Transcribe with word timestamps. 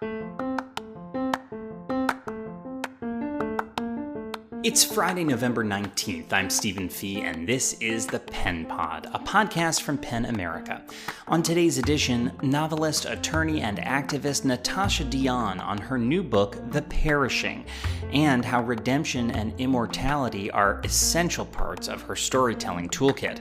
Thank 0.00 0.12
you. 0.12 0.39
It's 4.62 4.84
Friday, 4.84 5.24
November 5.24 5.64
19th. 5.64 6.34
I'm 6.34 6.50
Stephen 6.50 6.90
Fee, 6.90 7.22
and 7.22 7.48
this 7.48 7.72
is 7.80 8.06
the 8.06 8.18
Pen 8.18 8.66
Pod, 8.66 9.08
a 9.14 9.18
podcast 9.18 9.80
from 9.80 9.96
PEN 9.96 10.26
America. 10.26 10.82
On 11.28 11.42
today's 11.42 11.78
edition, 11.78 12.30
novelist, 12.42 13.06
attorney, 13.06 13.62
and 13.62 13.78
activist 13.78 14.44
Natashia 14.44 15.08
Deón 15.10 15.64
on 15.64 15.78
her 15.78 15.96
new 15.96 16.22
book, 16.22 16.58
The 16.72 16.82
Perishing, 16.82 17.64
and 18.12 18.44
how 18.44 18.62
redemption 18.62 19.30
and 19.30 19.58
immortality 19.58 20.50
are 20.50 20.82
essential 20.84 21.46
parts 21.46 21.88
of 21.88 22.02
her 22.02 22.14
storytelling 22.14 22.90
toolkit. 22.90 23.40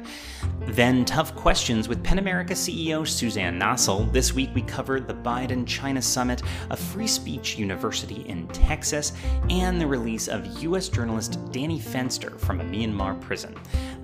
Then, 0.67 1.03
tough 1.03 1.35
questions 1.35 1.89
with 1.89 2.01
PEN 2.01 2.19
America 2.19 2.53
CEO 2.53 3.05
Suzanne 3.05 3.59
Nossel. 3.59 4.09
This 4.13 4.33
week, 4.33 4.51
we 4.55 4.61
covered 4.61 5.05
the 5.05 5.15
Biden 5.15 5.67
China 5.67 6.01
Summit, 6.01 6.43
a 6.69 6.77
free 6.77 7.07
speech 7.07 7.57
university 7.57 8.21
in 8.27 8.47
Texas, 8.49 9.11
and 9.49 9.81
the 9.81 9.87
release 9.87 10.29
of 10.29 10.45
U.S. 10.63 10.87
journalist 10.87 11.08
journalist 11.09 11.39
Danny 11.51 11.79
Fenster 11.79 12.39
from 12.39 12.61
a 12.61 12.63
Myanmar 12.63 13.19
prison. 13.19 13.55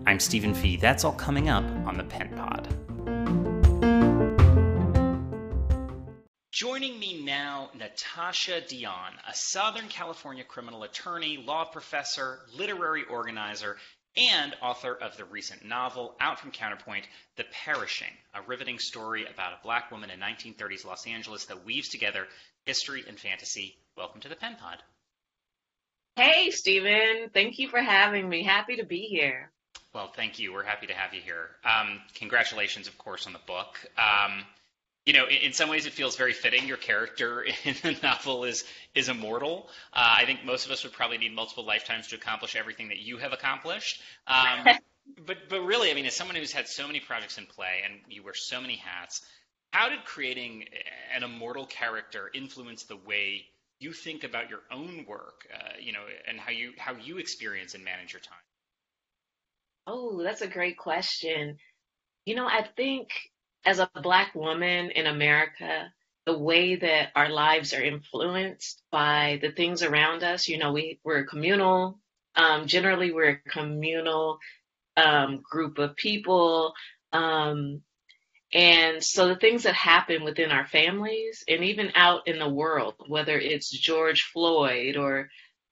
I'm 0.08 0.20
Stephen 0.20 0.56
Fee. 0.56 0.76
That's 0.76 1.04
all 1.04 1.14
coming 1.14 1.50
up 1.50 1.64
on 1.86 1.98
the 1.98 2.04
Pen 2.04 2.34
Pod. 2.36 2.68
Joining 6.52 7.00
me 7.00 7.24
now, 7.24 7.70
Natashia 7.78 8.64
Deón, 8.68 9.12
a 9.30 9.36
Southern 9.36 9.88
California 9.88 10.44
criminal 10.44 10.82
attorney, 10.82 11.38
law 11.38 11.66
professor, 11.66 12.40
literary 12.58 13.04
organizer, 13.08 13.78
and 14.18 14.56
author 14.64 14.96
of 14.96 15.16
the 15.16 15.26
recent 15.26 15.64
novel 15.64 16.16
out 16.20 16.40
from 16.40 16.50
Counterpoint, 16.50 17.08
The 17.36 17.46
Perishing, 17.66 18.18
a 18.34 18.42
riveting 18.42 18.80
story 18.80 19.28
about 19.32 19.54
a 19.54 19.64
black 19.64 19.92
woman 19.92 20.10
in 20.10 20.20
1930s 20.20 20.84
Los 20.84 21.06
Angeles 21.06 21.46
that 21.46 21.66
weaves 21.66 21.90
together 21.90 22.26
history 22.66 23.04
and 23.08 23.20
fantasy. 23.20 23.78
Welcome 23.96 24.22
to 24.22 24.30
the 24.30 24.36
Pen 24.36 24.56
Pod. 24.60 24.80
Hey, 26.16 26.50
Stephen. 26.52 27.30
Thank 27.34 27.60
you 27.60 27.68
for 27.68 27.80
having 27.80 28.30
me. 28.30 28.42
Happy 28.42 28.78
to 28.78 28.86
be 28.86 29.02
here. 29.02 29.52
Well, 29.94 30.14
thank 30.16 30.40
you. 30.40 30.54
We're 30.54 30.64
happy 30.64 30.88
to 30.88 30.94
have 30.94 31.14
you 31.14 31.20
here. 31.20 31.50
Um, 31.66 32.00
congratulations, 32.14 32.88
of 32.88 32.98
course, 32.98 33.28
on 33.28 33.34
the 33.34 33.40
book. 33.46 33.80
Um, 33.98 34.46
you 35.06 35.12
know, 35.12 35.26
in, 35.26 35.38
in, 35.38 35.54
some 35.54 35.70
ways, 35.70 35.86
it 35.86 35.92
feels 35.92 36.16
very 36.16 36.32
fitting. 36.32 36.68
Your 36.68 36.78
character 36.78 37.44
in 37.66 37.76
the 37.84 37.98
novel 38.02 38.46
is 38.46 38.64
is 38.94 39.10
immortal. 39.10 39.68
Uh, 39.92 40.16
I 40.18 40.26
think 40.26 40.46
most 40.46 40.66
of 40.66 40.72
us 40.72 40.84
would 40.84 40.94
probably 40.94 41.18
need 41.18 41.36
multiple 41.36 41.66
lifetimes 41.66 42.08
to 42.08 42.16
accomplish 42.16 42.56
everything 42.56 42.88
that 42.90 43.00
you 43.00 43.18
have 43.18 43.34
accomplished. 43.34 44.02
Um, 44.26 44.66
but 45.26 45.50
but 45.50 45.62
really, 45.62 45.92
I 45.92 45.94
mean, 45.96 46.06
as 46.06 46.16
someone 46.16 46.38
who's 46.38 46.54
had 46.54 46.70
so 46.70 46.88
many 46.88 47.02
projects 47.02 47.38
in 47.38 47.46
play 47.46 47.82
and 47.84 48.00
you 48.08 48.24
wear 48.24 48.34
so 48.34 48.62
many 48.62 48.78
hats, 48.78 49.22
how 49.72 49.90
did 49.90 50.06
creating 50.06 50.66
an 51.14 51.24
immortal 51.24 51.66
character 51.66 52.32
influence 52.34 52.84
the 52.84 52.96
way 52.96 53.46
you 53.80 53.94
think 53.94 54.24
about 54.24 54.50
your 54.50 54.62
own 54.72 55.06
work, 55.08 55.48
uh, 55.54 55.74
you 55.80 55.92
know, 55.92 56.04
and 56.28 56.40
how 56.40 56.52
you 56.52 56.72
how 56.78 56.94
you 56.94 57.18
experience 57.18 57.74
and 57.76 57.84
manage 57.84 58.14
your 58.14 58.22
time? 58.22 58.38
Oh, 59.88 60.24
that's 60.24 60.42
a 60.42 60.48
great 60.48 60.78
question. 60.78 61.58
You 62.26 62.36
know, 62.36 62.48
I 62.48 62.68
think 62.76 63.10
as 63.66 63.80
a 63.80 63.90
black 64.02 64.34
woman 64.34 64.92
in 64.92 65.08
America, 65.08 65.92
the 66.26 66.38
way 66.38 66.76
that 66.76 67.10
our 67.16 67.30
lives 67.30 67.74
are 67.74 67.84
influenced 67.84 68.82
by 68.92 69.40
the 69.42 69.52
things 69.52 69.84
around 69.84 70.24
us, 70.24 70.48
you 70.48 70.58
know, 70.58 70.72
we, 70.72 71.00
we're 71.04 71.26
communal. 71.26 72.00
Um, 72.36 72.66
generally, 72.66 73.12
we're 73.12 73.42
a 73.46 73.50
communal 73.50 74.40
um, 74.98 75.42
group 75.44 75.78
of 75.78 75.96
people. 75.96 76.74
Um, 77.14 77.82
and 78.56 79.04
so 79.04 79.28
the 79.28 79.36
things 79.36 79.64
that 79.64 79.76
happen 79.76 80.24
within 80.24 80.52
our 80.52 80.66
families 80.66 81.44
and 81.50 81.66
even 81.66 81.92
out 81.96 82.28
in 82.30 82.40
the 82.40 82.50
world, 82.50 82.96
whether 83.08 83.38
it's 83.38 83.70
George 83.70 84.24
Floyd 84.34 84.98
or 84.98 85.30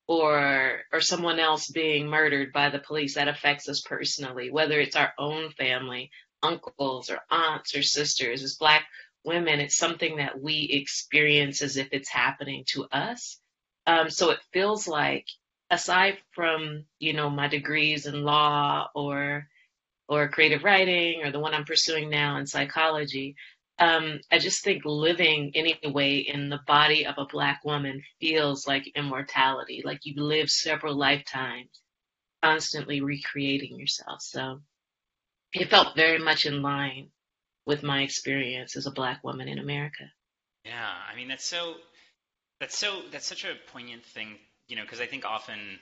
or 0.08 0.82
or 0.92 1.02
someone 1.02 1.40
else 1.40 1.70
being 1.70 2.10
murdered 2.10 2.52
by 2.54 2.70
the 2.70 2.80
police, 2.80 3.16
that 3.16 3.30
affects 3.30 3.70
us 3.70 3.82
personally, 3.82 4.52
whether 4.52 4.82
it's 4.82 4.98
our 4.98 5.14
own 5.18 5.52
family, 5.52 6.12
uncles 6.44 7.10
or 7.10 7.20
aunts 7.32 7.74
or 7.76 7.84
sisters. 7.84 8.44
As 8.44 8.58
black 8.58 8.86
women, 9.24 9.62
it's 9.62 9.78
something 9.78 10.18
that 10.18 10.42
we 10.42 10.70
experience 10.74 11.62
as 11.62 11.78
if 11.78 11.88
it's 11.94 12.10
happening 12.10 12.66
to 12.74 12.86
us. 12.92 13.40
Um, 13.88 14.10
so 14.10 14.32
it 14.32 14.40
feels 14.52 14.90
like 14.90 15.28
aside 15.72 16.18
from, 16.32 16.86
you 17.00 17.14
know, 17.14 17.30
my 17.30 17.48
degrees 17.48 18.08
in 18.08 18.24
law 18.24 18.90
or 18.94 19.48
or 20.16 20.28
creative 20.30 20.64
writing 20.64 21.24
or 21.24 21.32
the 21.32 21.40
one 21.40 21.54
I'm 21.54 21.66
pursuing 21.66 22.10
now 22.10 22.38
in 22.38 22.46
psychology. 22.46 23.36
Um, 23.80 24.20
I 24.32 24.38
just 24.38 24.64
think 24.64 24.84
living 24.86 25.52
anyway 25.56 26.18
in 26.18 26.50
the 26.50 26.60
body 26.68 27.06
of 27.06 27.16
a 27.18 27.26
black 27.26 27.62
woman 27.66 28.04
feels 28.20 28.68
like 28.68 28.92
immortality, 28.96 29.82
like 29.84 30.02
you've 30.04 30.18
lived 30.18 30.52
several 30.52 30.96
lifetimes, 30.96 31.70
constantly 32.44 33.02
recreating 33.02 33.80
yourself. 33.80 34.22
So 34.22 34.62
it 35.54 35.70
felt 35.70 35.96
very 35.96 36.20
much 36.20 36.46
in 36.46 36.62
line 36.62 37.10
with 37.66 37.84
my 37.84 38.02
experience 38.02 38.76
as 38.76 38.86
a 38.86 38.92
black 38.92 39.24
woman 39.24 39.48
in 39.48 39.60
America. 39.60 40.04
Yeah, 40.66 40.94
I 41.12 41.16
mean 41.16 41.28
that's 41.28 41.46
so 41.46 41.76
that's 42.60 42.78
so 42.78 43.02
that's 43.12 43.26
such 43.26 43.44
a 43.44 43.56
poignant 43.72 44.06
thing, 44.06 44.38
you 44.68 44.76
know, 44.76 44.84
because 44.84 45.02
I 45.02 45.06
think 45.06 45.26
often 45.26 45.80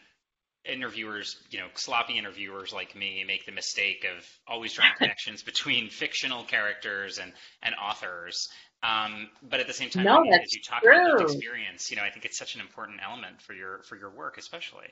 interviewers, 0.65 1.37
you 1.49 1.59
know, 1.59 1.67
sloppy 1.75 2.17
interviewers 2.17 2.71
like 2.71 2.95
me 2.95 3.23
make 3.25 3.45
the 3.45 3.51
mistake 3.51 4.05
of 4.05 4.25
always 4.47 4.73
drawing 4.73 4.91
connections 4.97 5.41
between 5.43 5.89
fictional 5.89 6.43
characters 6.43 7.17
and, 7.17 7.33
and 7.63 7.75
authors. 7.75 8.47
Um, 8.83 9.29
but 9.43 9.59
at 9.59 9.67
the 9.67 9.73
same 9.73 9.89
time, 9.89 10.05
no, 10.05 10.23
as 10.23 10.53
you 10.53 10.61
talk 10.61 10.81
true. 10.81 11.13
about 11.13 11.21
experience, 11.21 11.91
you 11.91 11.97
know, 11.97 12.03
I 12.03 12.09
think 12.09 12.25
it's 12.25 12.37
such 12.37 12.55
an 12.55 12.61
important 12.61 12.99
element 13.03 13.41
for 13.41 13.53
your 13.53 13.83
for 13.83 13.95
your 13.95 14.09
work, 14.09 14.37
especially. 14.39 14.87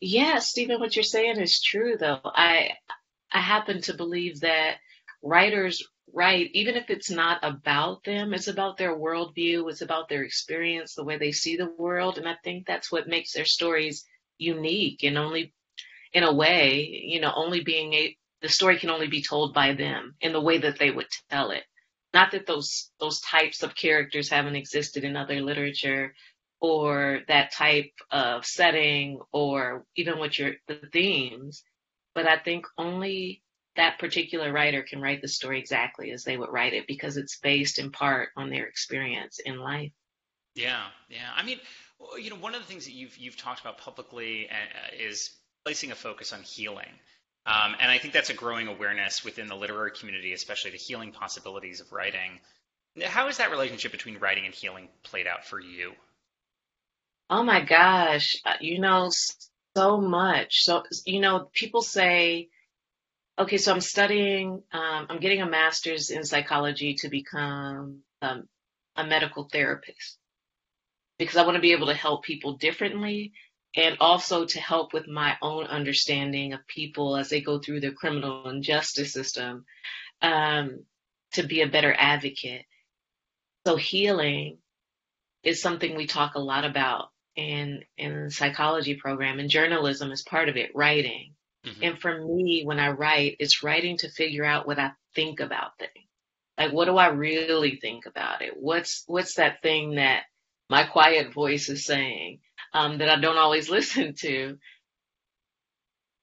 Yeah, 0.00 0.38
Stephen, 0.38 0.80
what 0.80 0.96
you're 0.96 1.02
saying 1.02 1.38
is 1.38 1.60
true, 1.60 1.96
though. 1.98 2.20
I 2.24 2.70
I 3.30 3.40
happen 3.40 3.82
to 3.82 3.94
believe 3.94 4.40
that 4.40 4.76
writers 5.22 5.82
write, 6.12 6.50
even 6.54 6.74
if 6.76 6.88
it's 6.88 7.10
not 7.10 7.38
about 7.42 8.04
them, 8.04 8.32
it's 8.32 8.48
about 8.48 8.78
their 8.78 8.96
worldview, 8.96 9.68
it's 9.68 9.82
about 9.82 10.08
their 10.08 10.22
experience, 10.22 10.94
the 10.94 11.04
way 11.04 11.18
they 11.18 11.32
see 11.32 11.56
the 11.56 11.70
world, 11.78 12.16
and 12.16 12.26
I 12.26 12.36
think 12.44 12.66
that's 12.66 12.90
what 12.90 13.08
makes 13.08 13.32
their 13.32 13.44
stories 13.44 14.06
unique 14.38 15.04
and 15.04 15.18
only 15.18 15.52
in 16.12 16.24
a 16.24 16.32
way, 16.32 17.02
you 17.04 17.20
know, 17.20 17.32
only 17.34 17.62
being 17.62 17.92
a 17.92 18.16
the 18.42 18.48
story 18.48 18.78
can 18.78 18.90
only 18.90 19.06
be 19.08 19.22
told 19.22 19.54
by 19.54 19.72
them 19.72 20.14
in 20.20 20.32
the 20.32 20.40
way 20.40 20.58
that 20.58 20.78
they 20.78 20.90
would 20.90 21.08
tell 21.30 21.50
it. 21.50 21.64
Not 22.14 22.32
that 22.32 22.46
those 22.46 22.90
those 23.00 23.20
types 23.20 23.62
of 23.62 23.74
characters 23.74 24.28
haven't 24.28 24.56
existed 24.56 25.04
in 25.04 25.16
other 25.16 25.40
literature 25.40 26.14
or 26.60 27.20
that 27.28 27.52
type 27.52 27.92
of 28.10 28.46
setting 28.46 29.20
or 29.32 29.84
even 29.96 30.18
what 30.18 30.38
your 30.38 30.54
the 30.68 30.80
themes, 30.92 31.62
but 32.14 32.26
I 32.26 32.38
think 32.38 32.66
only 32.78 33.42
that 33.76 33.98
particular 33.98 34.52
writer 34.52 34.82
can 34.82 35.00
write 35.00 35.20
the 35.20 35.28
story 35.28 35.58
exactly 35.58 36.10
as 36.10 36.24
they 36.24 36.36
would 36.36 36.50
write 36.50 36.72
it 36.72 36.86
because 36.86 37.16
it's 37.18 37.38
based 37.38 37.78
in 37.78 37.90
part 37.90 38.30
on 38.36 38.48
their 38.48 38.66
experience 38.66 39.38
in 39.38 39.58
life. 39.58 39.92
Yeah, 40.54 40.86
yeah. 41.10 41.30
I 41.36 41.42
mean, 41.42 41.60
you 42.18 42.30
know, 42.30 42.36
one 42.36 42.54
of 42.54 42.60
the 42.60 42.66
things 42.66 42.84
that 42.84 42.92
you've 42.92 43.16
you've 43.16 43.36
talked 43.36 43.60
about 43.60 43.78
publicly 43.78 44.48
uh, 44.48 44.96
is 44.98 45.30
placing 45.64 45.92
a 45.92 45.94
focus 45.94 46.32
on 46.32 46.42
healing. 46.42 46.88
Um, 47.46 47.76
and 47.80 47.90
I 47.90 47.98
think 47.98 48.12
that's 48.12 48.30
a 48.30 48.34
growing 48.34 48.66
awareness 48.66 49.24
within 49.24 49.46
the 49.46 49.54
literary 49.54 49.92
community, 49.92 50.32
especially 50.32 50.72
the 50.72 50.78
healing 50.78 51.12
possibilities 51.12 51.80
of 51.80 51.92
writing. 51.92 52.40
How 53.04 53.28
is 53.28 53.36
that 53.38 53.50
relationship 53.50 53.92
between 53.92 54.18
writing 54.18 54.46
and 54.46 54.54
healing 54.54 54.88
played 55.04 55.26
out 55.26 55.46
for 55.46 55.60
you? 55.60 55.92
Oh 57.30 57.42
my 57.42 57.60
gosh, 57.60 58.36
uh, 58.44 58.54
you 58.60 58.80
know, 58.80 59.10
so 59.76 60.00
much. 60.00 60.64
So, 60.64 60.84
you 61.04 61.20
know, 61.20 61.50
people 61.52 61.82
say, 61.82 62.48
okay, 63.38 63.58
so 63.58 63.72
I'm 63.72 63.80
studying, 63.80 64.62
um, 64.72 65.06
I'm 65.08 65.20
getting 65.20 65.42
a 65.42 65.46
master's 65.46 66.10
in 66.10 66.24
psychology 66.24 66.94
to 67.00 67.08
become 67.08 68.00
um, 68.22 68.48
a 68.96 69.06
medical 69.06 69.44
therapist 69.44 70.18
because 71.18 71.36
I 71.36 71.44
want 71.44 71.56
to 71.56 71.62
be 71.62 71.72
able 71.72 71.86
to 71.86 71.94
help 71.94 72.24
people 72.24 72.56
differently 72.56 73.32
and 73.76 73.96
also 74.00 74.46
to 74.46 74.60
help 74.60 74.92
with 74.92 75.06
my 75.06 75.36
own 75.42 75.64
understanding 75.64 76.52
of 76.52 76.66
people 76.66 77.16
as 77.16 77.28
they 77.28 77.40
go 77.40 77.58
through 77.58 77.80
the 77.80 77.92
criminal 77.92 78.46
and 78.46 78.62
justice 78.62 79.12
system 79.12 79.64
um, 80.22 80.84
to 81.32 81.42
be 81.46 81.60
a 81.60 81.68
better 81.68 81.94
advocate. 81.96 82.64
So 83.66 83.76
healing 83.76 84.58
is 85.42 85.60
something 85.60 85.94
we 85.94 86.06
talk 86.06 86.34
a 86.34 86.40
lot 86.40 86.64
about 86.64 87.10
in 87.36 87.84
in 87.98 88.24
the 88.24 88.30
psychology 88.30 88.94
program 88.94 89.38
and 89.38 89.50
journalism 89.50 90.10
is 90.10 90.22
part 90.22 90.48
of 90.48 90.56
it, 90.56 90.70
writing. 90.74 91.34
Mm-hmm. 91.66 91.82
And 91.82 91.98
for 91.98 92.24
me, 92.24 92.62
when 92.64 92.78
I 92.78 92.90
write, 92.90 93.36
it's 93.40 93.62
writing 93.62 93.98
to 93.98 94.10
figure 94.10 94.44
out 94.44 94.66
what 94.66 94.78
I 94.78 94.92
think 95.14 95.40
about 95.40 95.78
things. 95.78 96.06
Like 96.56 96.72
what 96.72 96.86
do 96.86 96.96
I 96.96 97.08
really 97.08 97.78
think 97.80 98.06
about 98.06 98.40
it? 98.40 98.54
What's 98.56 99.04
what's 99.06 99.34
that 99.34 99.60
thing 99.62 99.96
that 99.96 100.22
my 100.68 100.84
quiet 100.84 101.32
voice 101.32 101.68
is 101.68 101.84
saying 101.84 102.40
um, 102.72 102.98
that 102.98 103.08
I 103.08 103.20
don't 103.20 103.38
always 103.38 103.68
listen 103.70 104.14
to. 104.20 104.58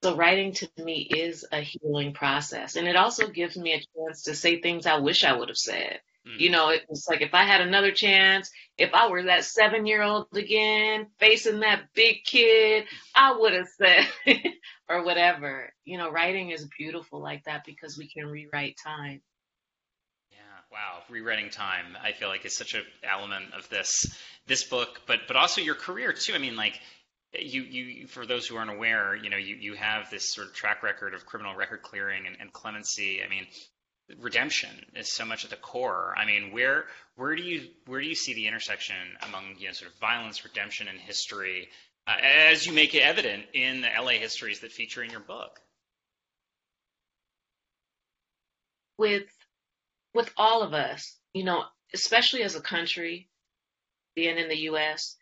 So 0.03 0.15
writing 0.15 0.51
to 0.53 0.69
me 0.77 1.01
is 1.01 1.45
a 1.51 1.61
healing 1.61 2.13
process. 2.13 2.75
And 2.75 2.87
it 2.87 2.97
also 2.97 3.27
gives 3.27 3.55
me 3.57 3.73
a 3.73 3.77
chance 3.77 4.23
to 4.23 4.35
say 4.35 4.61
things 4.61 4.85
I 4.85 4.97
wish 4.97 5.23
I 5.23 5.33
would 5.33 5.47
have 5.47 5.57
said 5.57 5.99
Mm. 6.27 6.39
You 6.39 6.49
know, 6.51 6.69
it's 6.69 7.07
like 7.09 7.21
if 7.21 7.33
I 7.33 7.43
had 7.43 7.61
another 7.61 7.91
chance, 7.91 8.49
if 8.77 8.93
I 8.93 9.09
were 9.09 9.23
that 9.23 9.43
seven 9.43 9.85
year 9.85 10.01
old 10.01 10.27
again, 10.33 11.07
facing 11.19 11.59
that 11.59 11.93
big 11.93 12.23
kid, 12.25 12.85
I 13.13 13.35
would 13.37 13.53
have 13.53 13.67
said, 13.67 14.07
or 14.89 15.03
whatever. 15.03 15.73
You 15.83 15.97
know, 15.97 16.11
writing 16.11 16.51
is 16.51 16.67
beautiful 16.77 17.21
like 17.21 17.43
that 17.43 17.65
because 17.65 17.97
we 17.97 18.07
can 18.07 18.27
rewrite 18.27 18.77
time. 18.83 19.21
Wow, 20.73 21.03
rewriting 21.07 21.51
time. 21.51 21.95
I 22.03 22.13
feel 22.13 22.29
like 22.29 22.45
it's 22.45 22.57
such 22.57 22.73
an 22.73 22.81
element 23.03 23.53
of 23.53 23.69
this 23.69 24.07
this 24.47 24.63
book, 24.63 25.01
but 25.05 25.19
but 25.27 25.35
also 25.35 25.61
your 25.61 25.75
career 25.75 26.13
too. 26.13 26.33
I 26.33 26.39
mean, 26.39 26.55
like 26.55 26.79
you, 27.39 27.61
you, 27.61 28.07
for 28.07 28.25
those 28.25 28.47
who 28.47 28.55
aren't 28.55 28.71
aware, 28.71 29.15
you 29.15 29.29
know, 29.29 29.37
you, 29.37 29.55
you 29.55 29.73
have 29.75 30.09
this 30.09 30.33
sort 30.33 30.47
of 30.47 30.53
track 30.55 30.81
record 30.81 31.13
of 31.13 31.27
criminal 31.27 31.55
record 31.55 31.83
clearing 31.83 32.25
and, 32.25 32.37
and 32.39 32.51
clemency. 32.51 33.21
I 33.23 33.29
mean, 33.29 33.45
redemption 34.19 34.71
is 34.95 35.11
so 35.11 35.25
much 35.25 35.43
at 35.43 35.51
the 35.51 35.57
core. 35.57 36.15
I 36.17 36.25
mean, 36.25 36.51
where 36.51 36.85
where 37.17 37.35
do 37.35 37.43
you 37.43 37.67
where 37.85 38.01
do 38.01 38.07
you 38.07 38.15
see 38.15 38.33
the 38.33 38.47
intersection 38.47 38.95
among 39.27 39.55
you 39.59 39.67
know 39.67 39.73
sort 39.73 39.91
of 39.91 39.99
violence, 39.99 40.43
redemption, 40.43 40.87
and 40.87 40.99
history 40.99 41.69
uh, 42.07 42.15
as 42.49 42.65
you 42.65 42.73
make 42.73 42.95
it 42.95 43.01
evident 43.01 43.43
in 43.53 43.81
the 43.81 43.89
LA 43.95 44.13
histories 44.13 44.61
that 44.61 44.71
feature 44.71 45.03
in 45.03 45.11
your 45.11 45.19
book? 45.19 45.59
With 48.97 49.29
with 50.13 50.31
all 50.37 50.63
of 50.63 50.73
us, 50.73 51.17
you 51.33 51.43
know, 51.43 51.63
especially 51.93 52.43
as 52.43 52.55
a 52.55 52.61
country, 52.61 53.29
being 54.15 54.37
in 54.37 54.49
the 54.49 54.57
U.S. 54.71 55.17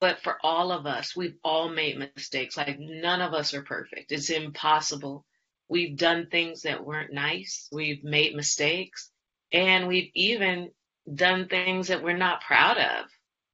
But 0.00 0.20
for 0.20 0.36
all 0.42 0.72
of 0.72 0.86
us, 0.86 1.16
we've 1.16 1.36
all 1.44 1.68
made 1.70 1.98
mistakes. 1.98 2.56
Like 2.56 2.78
none 2.78 3.22
of 3.22 3.34
us 3.34 3.54
are 3.54 3.62
perfect. 3.62 4.12
It's 4.12 4.30
impossible 4.30 5.24
We've 5.68 5.96
done 5.96 6.28
things 6.30 6.62
that 6.62 6.84
weren't 6.84 7.12
nice. 7.12 7.68
We've 7.72 8.04
made 8.04 8.36
mistakes. 8.36 9.10
And 9.52 9.88
we've 9.88 10.10
even 10.14 10.70
done 11.12 11.48
things 11.48 11.88
that 11.88 12.02
we're 12.02 12.16
not 12.16 12.42
proud 12.42 12.78
of. 12.78 13.06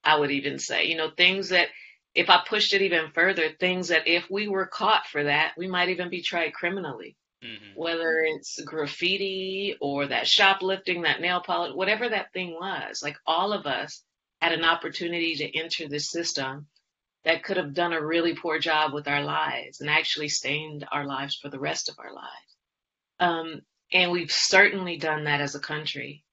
I 0.05 0.19
would 0.19 0.31
even 0.31 0.59
say, 0.59 0.87
you 0.87 0.97
know, 0.97 1.11
things 1.11 1.51
that 1.51 1.69
if 2.15 2.29
I 2.29 2.43
pushed 2.47 2.75
it 2.75 2.83
even 2.83 3.13
further, 3.13 3.51
things 3.59 3.89
that 3.89 4.09
if 4.09 4.31
we 4.31 4.49
were 4.49 4.67
caught 4.67 5.07
for 5.07 5.25
that, 5.25 5.53
we 5.57 5.69
might 5.69 5.89
even 5.91 6.11
be 6.11 6.23
tried 6.23 6.53
criminally. 6.55 7.17
Mm-hmm. 7.43 7.81
Whether 7.81 8.21
it's 8.21 8.61
graffiti 8.63 9.77
or 9.81 10.07
that 10.07 10.29
shoplifting, 10.29 11.03
that 11.03 11.21
nail 11.21 11.41
polish, 11.41 11.75
whatever 11.75 12.09
that 12.09 12.33
thing 12.33 12.55
was, 12.55 13.03
like 13.03 13.17
all 13.27 13.53
of 13.53 13.67
us 13.67 14.03
had 14.41 14.53
an 14.53 14.65
opportunity 14.65 15.37
to 15.37 15.59
enter 15.59 15.89
the 15.89 15.99
system 15.99 16.67
that 17.25 17.45
could 17.45 17.57
have 17.57 17.75
done 17.75 17.93
a 17.93 18.05
really 18.05 18.35
poor 18.35 18.59
job 18.59 18.93
with 18.93 19.09
our 19.09 19.23
lives 19.23 19.81
and 19.81 19.89
actually 19.89 20.29
stained 20.29 20.87
our 20.91 21.05
lives 21.05 21.37
for 21.37 21.49
the 21.49 21.59
rest 21.59 21.89
of 21.89 21.99
our 21.99 22.13
lives. 22.13 22.57
Um, 23.21 23.63
and 23.93 24.11
we've 24.11 24.33
certainly 24.33 24.97
done 24.97 25.25
that 25.25 25.41
as 25.41 25.55
a 25.55 25.61
country 25.61 26.25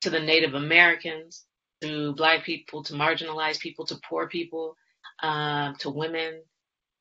to 0.00 0.10
the 0.10 0.20
Native 0.20 0.54
Americans, 0.54 1.44
to 1.80 2.14
Black 2.14 2.44
people, 2.44 2.82
to 2.84 2.94
marginalized 2.94 3.60
people, 3.60 3.86
to 3.86 3.96
poor 4.08 4.28
people, 4.28 4.76
uh, 5.22 5.72
to 5.80 5.90
women, 5.90 6.42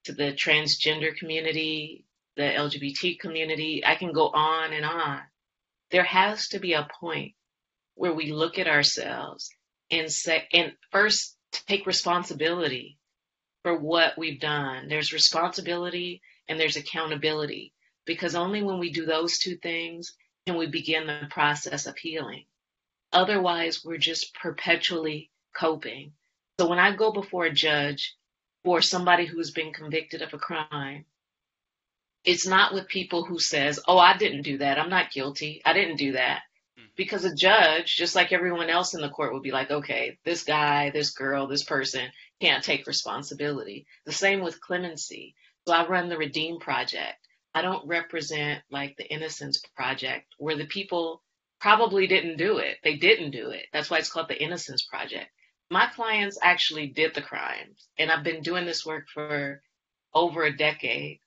to 0.04 0.14
the 0.14 0.34
transgender 0.34 1.16
community, 1.16 2.05
the 2.36 2.44
LGBT 2.44 3.20
community. 3.20 3.84
I 3.86 3.96
can 3.96 4.12
go 4.12 4.28
on 4.28 4.74
and 4.74 4.86
on. 4.86 5.22
There 5.92 6.04
has 6.04 6.48
to 6.50 6.60
be 6.60 6.74
a 6.74 6.88
point 7.00 7.34
where 7.96 8.14
we 8.14 8.32
look 8.32 8.60
at 8.60 8.68
ourselves 8.68 9.50
and 9.92 10.12
say, 10.12 10.48
and 10.54 10.74
first 10.92 11.38
take 11.52 11.86
responsibility 11.86 12.98
for 13.64 13.78
what 13.78 14.18
we've 14.18 14.40
done. 14.40 14.88
There's 14.88 15.14
responsibility 15.14 16.22
and 16.48 16.60
there's 16.60 16.76
accountability 16.76 17.74
because 18.06 18.36
only 18.36 18.62
when 18.62 18.80
we 18.80 18.92
do 18.92 19.06
those 19.06 19.40
two 19.40 19.58
things 19.58 20.14
can 20.46 20.58
we 20.58 20.68
begin 20.68 21.08
the 21.08 21.28
process 21.32 21.88
of 21.88 21.98
healing. 21.98 22.46
Otherwise, 23.12 23.84
we're 23.84 23.98
just 23.98 24.36
perpetually 24.36 25.32
coping. 25.58 26.12
So 26.60 26.68
when 26.68 26.80
I 26.80 26.96
go 26.96 27.12
before 27.12 27.46
a 27.46 27.54
judge 27.54 28.16
for 28.64 28.82
somebody 28.82 29.26
who's 29.26 29.52
been 29.52 29.74
convicted 29.74 30.22
of 30.22 30.34
a 30.34 30.38
crime, 30.38 31.06
it's 32.26 32.48
not 32.48 32.74
with 32.74 32.88
people 32.88 33.24
who 33.24 33.40
says, 33.40 33.80
"Oh, 33.88 33.98
I 33.98 34.18
didn't 34.18 34.44
do 34.44 34.58
that. 34.60 34.80
I'm 34.80 34.90
not 34.90 35.12
guilty. 35.12 35.62
I 35.66 35.74
didn't 35.74 35.98
do 35.98 36.14
that." 36.14 36.42
Hmm. 36.78 36.86
Because 36.96 37.26
a 37.26 37.36
judge, 37.36 37.96
just 37.96 38.16
like 38.16 38.32
everyone 38.32 38.70
else 38.70 38.94
in 38.94 39.02
the 39.02 39.10
court, 39.10 39.34
would 39.34 39.44
be 39.44 39.52
like, 39.52 39.72
okay, 39.72 40.18
this 40.26 40.44
guy, 40.44 40.90
this 40.90 41.12
girl, 41.12 41.48
this 41.48 41.64
person 41.64 42.10
can't 42.42 42.64
take 42.64 42.88
responsibility. 42.88 43.86
The 44.06 44.12
same 44.12 44.42
with 44.42 44.62
clemency. 44.62 45.36
So 45.68 45.74
I 45.74 45.88
run 45.88 46.10
the 46.10 46.18
Redeem 46.18 46.60
Project. 46.60 47.18
I 47.54 47.62
don't 47.62 47.88
represent 47.88 48.62
like 48.70 48.98
the 48.98 49.10
Innocence 49.10 49.62
Project, 49.76 50.28
where 50.38 50.58
the 50.58 50.68
people 50.68 51.24
probably 51.62 52.06
didn't 52.06 52.38
do 52.38 52.58
it. 52.58 52.78
They 52.84 52.98
didn't 52.98 53.32
do 53.32 53.50
it. 53.50 53.66
That's 53.72 53.90
why 53.90 53.98
it's 53.98 54.12
called 54.12 54.28
the 54.28 54.44
Innocence 54.44 54.84
Project. 54.84 55.32
My 55.72 55.88
clients 55.88 56.38
actually 56.44 56.88
did 56.88 57.16
the 57.16 57.22
crimes, 57.22 57.88
and 57.98 58.12
I've 58.12 58.24
been 58.24 58.42
doing 58.42 58.66
this 58.66 58.86
work 58.86 59.08
for 59.14 59.62
over 60.14 60.44
a 60.44 60.56
decade. 60.56 61.20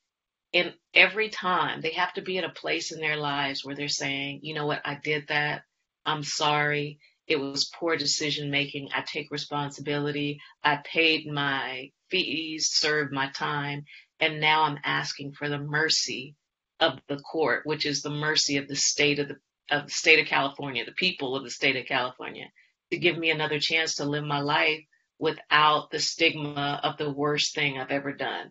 And 0.54 0.74
every 0.94 1.28
time 1.28 1.80
they 1.80 1.92
have 1.92 2.14
to 2.14 2.22
be 2.22 2.38
at 2.38 2.44
a 2.44 2.50
place 2.50 2.92
in 2.92 3.00
their 3.00 3.16
lives 3.16 3.64
where 3.64 3.74
they're 3.74 3.88
saying, 3.88 4.40
you 4.42 4.54
know 4.54 4.66
what, 4.66 4.80
I 4.84 4.98
did 5.02 5.28
that. 5.28 5.62
I'm 6.06 6.22
sorry. 6.22 6.98
It 7.26 7.36
was 7.36 7.70
poor 7.78 7.96
decision 7.96 8.50
making. 8.50 8.88
I 8.94 9.02
take 9.02 9.30
responsibility. 9.30 10.40
I 10.64 10.78
paid 10.84 11.26
my 11.26 11.90
fees, 12.10 12.70
served 12.72 13.12
my 13.12 13.28
time, 13.30 13.84
and 14.20 14.40
now 14.40 14.62
I'm 14.62 14.78
asking 14.84 15.32
for 15.32 15.48
the 15.48 15.58
mercy 15.58 16.34
of 16.80 16.98
the 17.08 17.18
court, 17.18 17.66
which 17.66 17.84
is 17.84 18.00
the 18.00 18.10
mercy 18.10 18.56
of 18.56 18.68
the 18.68 18.76
state 18.76 19.18
of 19.18 19.28
the 19.28 19.36
of 19.70 19.84
the 19.84 19.92
state 19.92 20.18
of 20.18 20.26
California, 20.26 20.84
the 20.86 20.92
people 20.92 21.36
of 21.36 21.44
the 21.44 21.50
state 21.50 21.76
of 21.76 21.84
California, 21.84 22.46
to 22.90 22.96
give 22.96 23.18
me 23.18 23.30
another 23.30 23.58
chance 23.58 23.96
to 23.96 24.06
live 24.06 24.24
my 24.24 24.40
life 24.40 24.80
without 25.18 25.90
the 25.90 25.98
stigma 25.98 26.80
of 26.82 26.96
the 26.96 27.10
worst 27.10 27.54
thing 27.54 27.76
I've 27.76 27.90
ever 27.90 28.14
done, 28.14 28.50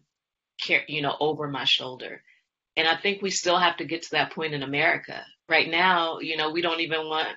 you 0.88 1.02
know, 1.02 1.16
over 1.20 1.48
my 1.48 1.64
shoulder. 1.66 2.22
And 2.76 2.88
I 2.88 2.96
think 2.96 3.22
we 3.22 3.32
still 3.32 3.58
have 3.58 3.78
to 3.78 3.86
get 3.86 4.04
to 4.04 4.12
that 4.12 4.34
point 4.34 4.54
in 4.54 4.64
America. 4.64 5.26
Right 5.50 5.70
now, 5.70 6.20
you 6.20 6.38
know, 6.38 6.52
we 6.52 6.62
don't 6.62 6.82
even 6.82 7.08
want 7.08 7.28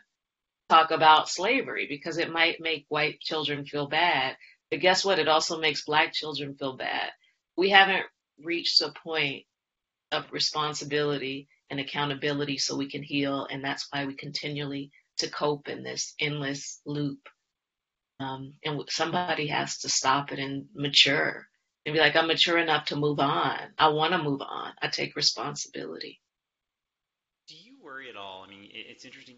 talk 0.69 0.91
about 0.93 1.29
slavery 1.29 1.87
because 1.89 2.19
it 2.19 2.31
might 2.31 2.61
make 2.61 2.87
white 2.89 3.21
children 3.21 3.65
feel 3.65 3.89
bad. 3.89 4.37
But 4.71 4.81
guess 4.81 5.05
what? 5.05 5.19
It 5.19 5.29
also 5.29 5.59
makes 5.59 5.85
black 5.85 6.13
children 6.13 6.55
feel 6.55 6.77
bad. 6.77 7.11
We 7.57 7.71
haven't 7.71 8.05
reached 8.43 8.81
a 8.81 8.93
point 9.05 9.45
of 10.13 10.31
responsibility 10.31 11.49
and 11.71 11.81
accountability 11.81 12.59
so 12.59 12.77
we 12.77 12.91
can 12.91 13.03
heal. 13.03 13.47
And 13.51 13.65
that's 13.65 13.89
why 13.91 14.07
we 14.07 14.15
continually 14.15 14.93
to 15.19 15.31
cope 15.31 15.69
in 15.69 15.83
this 15.83 16.15
endless 16.21 16.81
loop. 16.87 17.21
Um, 18.21 18.55
and 18.65 18.83
somebody 18.89 19.49
has 19.49 19.79
to 19.79 19.89
stop 19.89 20.31
it 20.33 20.39
and 20.39 20.67
mature 20.75 21.47
and 21.87 21.95
be 21.95 22.01
like, 22.01 22.17
I'm 22.17 22.27
mature 22.27 22.59
enough 22.59 22.87
to 22.87 22.97
move 22.97 23.21
on. 23.21 23.59
I 23.79 23.89
want 23.89 24.13
to 24.13 24.23
move 24.23 24.43
on. 24.43 24.73
I 24.81 24.89
take 24.89 25.17
responsibility. 25.17 26.21
Do 27.49 27.55
you 27.57 27.77
worry 27.83 28.11
at 28.11 28.17
all? 28.17 28.45
I 28.47 28.51
mean, 28.51 28.69
it's 28.71 29.05
interesting 29.05 29.37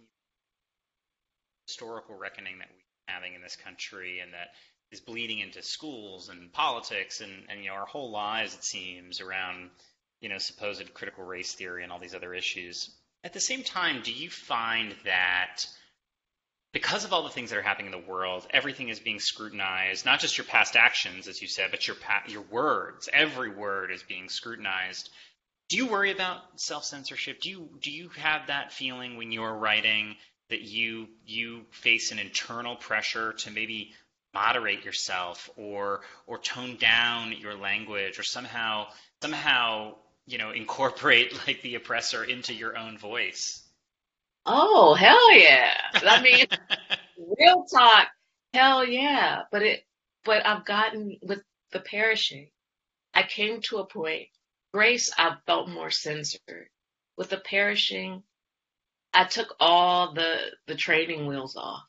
historical 1.67 2.17
reckoning 2.17 2.59
that 2.59 2.69
we're 2.71 3.15
having 3.15 3.35
in 3.35 3.43
this 3.43 3.57
country 3.57 4.21
and 4.21 4.33
that 4.35 4.49
is 4.91 5.01
bleeding 5.01 5.39
into 5.39 5.63
schools 5.63 6.29
and 6.29 6.53
politics 6.53 7.21
and, 7.21 7.33
and 7.49 7.61
you 7.61 7.71
know 7.71 7.75
our 7.75 7.87
whole 7.87 8.11
lives 8.11 8.55
it 8.55 8.63
seems 8.63 9.21
around 9.21 9.71
you 10.21 10.29
know 10.29 10.39
supposed 10.39 10.93
critical 10.93 11.25
race 11.25 11.55
theory 11.55 11.83
and 11.83 11.91
all 11.91 11.99
these 11.99 12.15
other 12.15 12.35
issues. 12.35 12.91
At 13.25 13.33
the 13.33 13.41
same 13.41 13.63
time, 13.63 14.03
do 14.03 14.13
you 14.13 14.29
find 14.29 14.95
that 15.05 15.65
because 16.73 17.05
of 17.05 17.13
all 17.13 17.23
the 17.23 17.31
things 17.31 17.51
that 17.51 17.59
are 17.59 17.63
happening 17.63 17.93
in 17.93 18.01
the 18.01 18.11
world, 18.11 18.47
everything 18.51 18.89
is 18.89 18.99
being 18.99 19.21
scrutinized, 19.21 20.07
not 20.07 20.21
just 20.21 20.39
your 20.39 20.47
past 20.47 20.75
actions, 20.75 21.29
as 21.29 21.41
you 21.43 21.49
said, 21.49 21.71
but 21.71 21.87
your 21.87 21.97
pa- 21.97 22.25
your 22.27 22.43
words. 22.43 23.09
Every 23.13 23.51
word 23.51 23.91
is 23.91 24.03
being 24.03 24.29
scrutinized. 24.29 25.11
Do 25.69 25.77
you 25.77 25.87
worry 25.87 26.11
about 26.11 26.39
self 26.57 26.85
censorship? 26.85 27.41
Do 27.41 27.51
you 27.51 27.69
do 27.81 27.91
you 27.91 28.09
have 28.11 28.47
that 28.47 28.73
feeling 28.73 29.17
when 29.17 29.33
you're 29.33 29.55
writing 29.55 30.17
that 30.49 30.63
you 30.63 31.09
you 31.27 31.65
face 31.71 32.11
an 32.11 32.19
internal 32.19 32.77
pressure 32.77 33.35
to 33.35 33.51
maybe 33.51 33.93
moderate 34.35 34.85
yourself 34.85 35.51
or 35.57 36.01
or 36.27 36.39
tone 36.39 36.77
down 36.77 37.33
your 37.33 37.55
language 37.55 38.19
or 38.19 38.23
somehow 38.23 38.87
somehow 39.21 39.95
you 40.27 40.39
know 40.39 40.51
incorporate 40.51 41.35
like 41.47 41.61
the 41.63 41.75
oppressor 41.75 42.25
into 42.25 42.55
your 42.55 42.77
own 42.77 42.97
voice 42.97 43.63
oh 44.47 44.95
hell 44.95 45.33
yeah 45.35 45.73
i 46.05 46.23
mean 46.23 46.47
real 47.39 47.65
talk 47.65 48.09
hell 48.55 48.85
yeah 48.85 49.43
but 49.53 49.63
it 49.63 49.85
but 50.25 50.45
i've 50.47 50.65
gotten 50.65 51.19
with 51.23 51.43
the 51.73 51.81
perishing 51.81 52.49
i 53.15 53.23
came 53.23 53.61
to 53.61 53.79
a 53.79 53.87
point 53.87 54.29
grace 54.75 55.13
i 55.19 55.37
felt 55.47 55.69
more 55.69 55.91
censored 55.91 56.69
with 57.17 57.31
the 57.31 57.39
perishing 57.39 58.23
I 59.13 59.25
took 59.25 59.55
all 59.61 60.15
the 60.15 60.53
the 60.67 60.75
training 60.75 61.27
wheels 61.27 61.57
off 61.57 61.83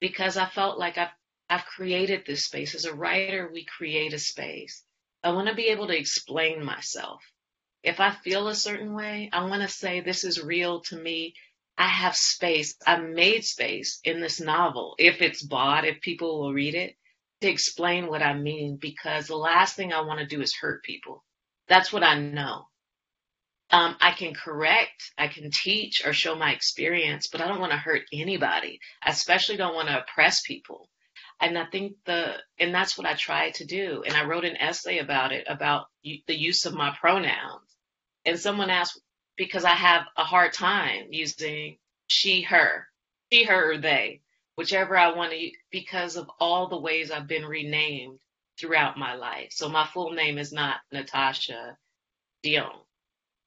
because 0.00 0.36
I 0.36 0.46
felt 0.46 0.78
like 0.78 0.98
I've 0.98 1.10
I've 1.48 1.64
created 1.66 2.24
this 2.26 2.46
space. 2.46 2.74
As 2.74 2.84
a 2.84 2.94
writer, 2.94 3.50
we 3.52 3.64
create 3.64 4.12
a 4.12 4.18
space. 4.18 4.82
I 5.22 5.30
want 5.32 5.48
to 5.48 5.54
be 5.54 5.68
able 5.68 5.86
to 5.88 5.96
explain 5.98 6.64
myself. 6.64 7.22
If 7.84 8.00
I 8.00 8.10
feel 8.10 8.48
a 8.48 8.54
certain 8.54 8.94
way, 8.94 9.30
I 9.32 9.44
want 9.44 9.62
to 9.62 9.68
say 9.68 10.00
this 10.00 10.24
is 10.24 10.42
real 10.42 10.80
to 10.82 10.96
me. 10.96 11.34
I 11.82 11.86
have 11.88 12.14
space. 12.14 12.76
I 12.86 12.98
made 12.98 13.44
space 13.44 13.98
in 14.04 14.20
this 14.20 14.40
novel, 14.40 14.94
if 14.98 15.20
it's 15.20 15.42
bought, 15.42 15.84
if 15.84 16.00
people 16.00 16.40
will 16.40 16.52
read 16.52 16.76
it, 16.76 16.94
to 17.40 17.48
explain 17.48 18.06
what 18.06 18.22
I 18.22 18.34
mean, 18.34 18.76
because 18.80 19.26
the 19.26 19.34
last 19.34 19.74
thing 19.74 19.92
I 19.92 20.02
want 20.02 20.20
to 20.20 20.26
do 20.26 20.40
is 20.40 20.54
hurt 20.54 20.84
people. 20.84 21.24
That's 21.66 21.92
what 21.92 22.04
I 22.04 22.20
know. 22.20 22.68
Um, 23.72 23.96
I 24.00 24.12
can 24.12 24.32
correct, 24.32 25.10
I 25.18 25.26
can 25.26 25.50
teach 25.50 26.06
or 26.06 26.12
show 26.12 26.36
my 26.36 26.52
experience, 26.52 27.26
but 27.26 27.40
I 27.40 27.48
don't 27.48 27.58
want 27.58 27.72
to 27.72 27.78
hurt 27.78 28.02
anybody. 28.12 28.78
I 29.02 29.10
especially 29.10 29.56
don't 29.56 29.74
want 29.74 29.88
to 29.88 30.02
oppress 30.02 30.40
people. 30.42 30.88
And 31.40 31.58
I 31.58 31.64
think 31.64 31.94
the, 32.04 32.36
and 32.60 32.72
that's 32.72 32.96
what 32.96 33.08
I 33.08 33.14
tried 33.14 33.54
to 33.54 33.64
do. 33.64 34.04
And 34.06 34.14
I 34.14 34.24
wrote 34.24 34.44
an 34.44 34.56
essay 34.56 34.98
about 34.98 35.32
it, 35.32 35.46
about 35.48 35.86
the 36.04 36.22
use 36.28 36.64
of 36.64 36.74
my 36.74 36.94
pronouns. 37.00 37.76
And 38.24 38.38
someone 38.38 38.70
asked, 38.70 39.00
because 39.36 39.64
I 39.64 39.74
have 39.74 40.06
a 40.16 40.24
hard 40.24 40.52
time 40.52 41.06
using 41.10 41.78
she, 42.08 42.42
her, 42.42 42.86
she, 43.32 43.44
her, 43.44 43.72
or 43.72 43.78
they, 43.78 44.20
whichever 44.56 44.96
I 44.96 45.14
want 45.14 45.32
to, 45.32 45.50
because 45.70 46.16
of 46.16 46.30
all 46.38 46.68
the 46.68 46.78
ways 46.78 47.10
I've 47.10 47.26
been 47.26 47.46
renamed 47.46 48.20
throughout 48.58 48.98
my 48.98 49.14
life. 49.14 49.48
So 49.52 49.68
my 49.68 49.86
full 49.86 50.12
name 50.12 50.38
is 50.38 50.52
not 50.52 50.80
Natashia 50.92 51.76
Deón. 52.44 52.76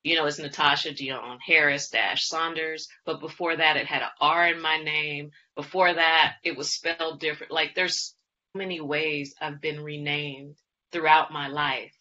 You 0.04 0.16
know, 0.16 0.26
it's 0.26 0.40
Natashia 0.40 0.96
Deón 0.96 1.38
Harris 1.46 1.90
dash 1.90 2.28
Saunders. 2.28 2.88
But 3.06 3.20
before 3.22 3.56
that, 3.56 3.78
it 3.78 3.88
had 3.88 4.02
an 4.04 4.10
R 4.22 4.48
in 4.48 4.62
my 4.62 4.78
name. 4.78 5.32
Before 5.56 5.94
that, 5.94 6.36
it 6.44 6.56
was 6.56 6.74
spelled 6.74 7.20
different. 7.20 7.52
Like 7.52 7.76
there's 7.76 8.16
so 8.54 8.60
many 8.60 8.82
ways 8.82 9.34
I've 9.42 9.62
been 9.62 9.80
renamed 9.82 10.58
throughout 10.92 11.32
my 11.32 11.48
life. 11.48 11.96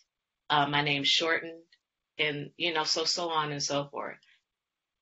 Uh, 0.51 0.67
my 0.67 0.83
name's 0.83 1.09
shortened 1.09 1.63
and, 2.19 2.51
you 2.57 2.73
know, 2.73 2.85
so, 2.85 3.05
so 3.05 3.29
on 3.31 3.53
and 3.53 3.63
so 3.63 3.89
forth. 3.91 4.19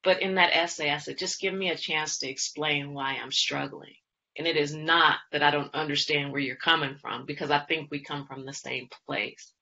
But 0.04 0.22
in 0.22 0.34
that 0.34 0.54
essay, 0.54 0.90
I 0.90 0.98
said, 0.98 1.18
just 1.18 1.40
give 1.40 1.54
me 1.54 1.70
a 1.70 1.76
chance 1.76 2.18
to 2.18 2.28
explain 2.28 2.92
why 2.92 3.16
I'm 3.22 3.30
struggling. 3.32 3.94
And 4.36 4.46
it 4.46 4.56
is 4.56 4.74
not 4.74 5.18
that 5.30 5.42
I 5.42 5.50
don't 5.50 5.74
understand 5.74 6.32
where 6.32 6.40
you're 6.40 6.56
coming 6.56 6.96
from 7.00 7.26
because 7.26 7.50
I 7.50 7.60
think 7.60 7.90
we 7.90 8.02
come 8.02 8.26
from 8.26 8.46
the 8.46 8.52
same 8.52 8.88
place. 9.06 9.52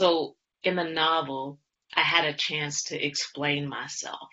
So 0.00 0.36
in 0.62 0.76
the 0.76 0.84
novel, 0.84 1.58
I 1.94 2.02
had 2.02 2.24
a 2.24 2.32
chance 2.36 2.84
to 2.84 3.06
explain 3.06 3.68
myself, 3.68 4.28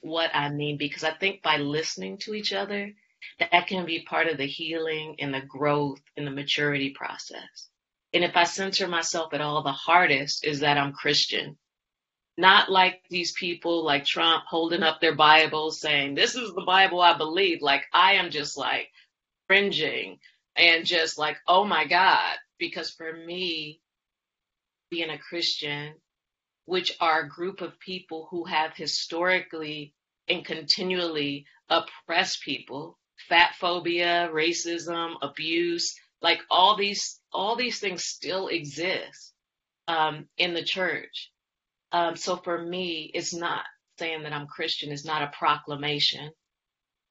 what 0.00 0.30
I 0.34 0.50
mean, 0.50 0.76
because 0.76 1.04
I 1.04 1.12
think 1.14 1.42
by 1.42 1.56
listening 1.56 2.18
to 2.18 2.34
each 2.34 2.52
other, 2.52 2.92
that 3.38 3.66
can 3.66 3.86
be 3.86 4.04
part 4.04 4.28
of 4.28 4.36
the 4.36 4.46
healing 4.46 5.16
and 5.18 5.32
the 5.32 5.40
growth 5.40 6.00
and 6.16 6.26
the 6.26 6.30
maturity 6.30 6.90
process. 6.90 7.68
And 8.12 8.22
if 8.22 8.36
I 8.36 8.44
center 8.44 8.86
myself 8.86 9.32
at 9.34 9.40
all, 9.40 9.62
the 9.62 9.72
hardest 9.72 10.44
is 10.44 10.60
that 10.60 10.78
I'm 10.78 10.92
Christian. 10.92 11.56
Not 12.36 12.70
like 12.70 13.02
these 13.10 13.32
people 13.32 13.84
like 13.84 14.04
Trump 14.04 14.44
holding 14.48 14.82
up 14.82 15.00
their 15.00 15.14
Bibles 15.14 15.80
saying, 15.80 16.14
This 16.14 16.34
is 16.34 16.52
the 16.54 16.64
Bible 16.66 17.00
I 17.00 17.16
believe. 17.16 17.62
Like 17.62 17.84
I 17.92 18.14
am 18.14 18.30
just 18.30 18.56
like 18.58 18.88
cringing 19.48 20.18
and 20.56 20.86
just 20.86 21.18
like, 21.18 21.36
oh 21.48 21.64
my 21.64 21.86
God. 21.86 22.36
Because 22.58 22.90
for 22.90 23.12
me, 23.12 23.80
being 24.90 25.10
a 25.10 25.18
Christian 25.18 25.94
which 26.66 26.96
are 27.00 27.22
a 27.22 27.28
group 27.28 27.60
of 27.60 27.78
people 27.80 28.28
who 28.30 28.44
have 28.44 28.72
historically 28.74 29.94
and 30.28 30.44
continually 30.44 31.46
oppressed 31.68 32.42
people, 32.42 32.98
fat 33.28 33.54
phobia, 33.60 34.30
racism, 34.32 35.14
abuse, 35.22 35.94
like 36.22 36.40
all 36.50 36.76
these 36.76 37.20
all 37.32 37.56
these 37.56 37.80
things 37.80 38.04
still 38.04 38.48
exist 38.48 39.34
um, 39.88 40.26
in 40.38 40.54
the 40.54 40.64
church. 40.64 41.30
Um, 41.94 42.16
so 42.16 42.36
for 42.36 42.60
me, 42.60 43.10
it's 43.14 43.32
not 43.32 43.64
saying 43.98 44.24
that 44.24 44.32
I'm 44.32 44.46
Christian. 44.46 44.92
It's 44.92 45.04
not 45.04 45.22
a 45.22 45.36
proclamation 45.38 46.30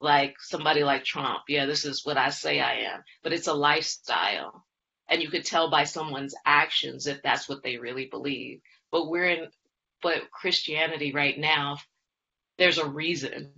like 0.01 0.35
somebody 0.39 0.83
like 0.83 1.05
Trump. 1.05 1.43
Yeah, 1.47 1.65
this 1.65 1.85
is 1.85 2.05
what 2.05 2.17
I 2.17 2.29
say 2.29 2.59
I 2.59 2.93
am, 2.93 3.03
but 3.23 3.31
it's 3.31 3.47
a 3.47 3.53
lifestyle. 3.53 4.65
And 5.09 5.21
you 5.21 5.29
could 5.29 5.45
tell 5.45 5.69
by 5.69 5.85
someone's 5.85 6.35
actions 6.45 7.07
if 7.07 7.21
that's 7.21 7.47
what 7.47 7.63
they 7.63 7.77
really 7.77 8.07
believe 8.07 8.59
but 8.93 9.09
we're 9.09 9.27
in 9.27 9.47
but 10.01 10.29
Christianity 10.31 11.11
right 11.11 11.37
now 11.37 11.79
there's 12.57 12.77
a 12.77 12.87
reason 12.87 13.51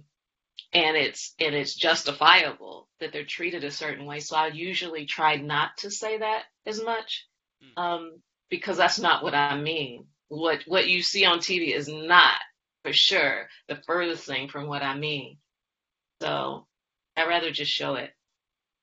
and 0.74 0.98
it's 0.98 1.36
and 1.40 1.54
it's 1.54 1.76
justifiable 1.76 2.88
that 3.00 3.12
they're 3.12 3.26
treated 3.26 3.64
a 3.64 3.70
certain 3.70 4.06
way 4.06 4.22
so 4.22 4.38
I 4.38 4.48
usually 4.48 5.06
try 5.06 5.36
not 5.36 5.78
to 5.80 5.92
say 5.92 6.18
that 6.18 6.44
as 6.66 6.82
much 6.82 7.28
hmm. 7.62 7.84
um, 7.84 8.22
because 8.50 8.78
that's 8.78 8.98
not 8.98 9.24
what 9.24 9.36
I 9.36 9.60
mean 9.60 10.06
what 10.30 10.64
what 10.66 10.88
you 10.88 11.02
see 11.02 11.26
on 11.26 11.40
TV 11.40 11.74
is 11.76 11.88
not 11.88 12.40
for 12.84 12.94
sure 12.94 13.48
the 13.68 13.76
furthest 13.88 14.26
thing 14.26 14.48
from 14.48 14.68
what 14.68 14.84
I 14.84 14.98
mean 14.98 15.38
so 16.22 16.68
I'd 17.16 17.28
rather 17.28 17.52
just 17.52 17.72
show 17.72 17.96
it 17.96 18.12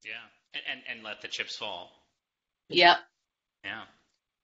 yeah 0.04 0.12
and 0.54 0.62
and, 0.70 0.80
and 0.88 1.04
let 1.04 1.20
the 1.22 1.28
chips 1.28 1.56
fall 1.56 1.90
yep 2.68 2.99
yeah 3.64 3.82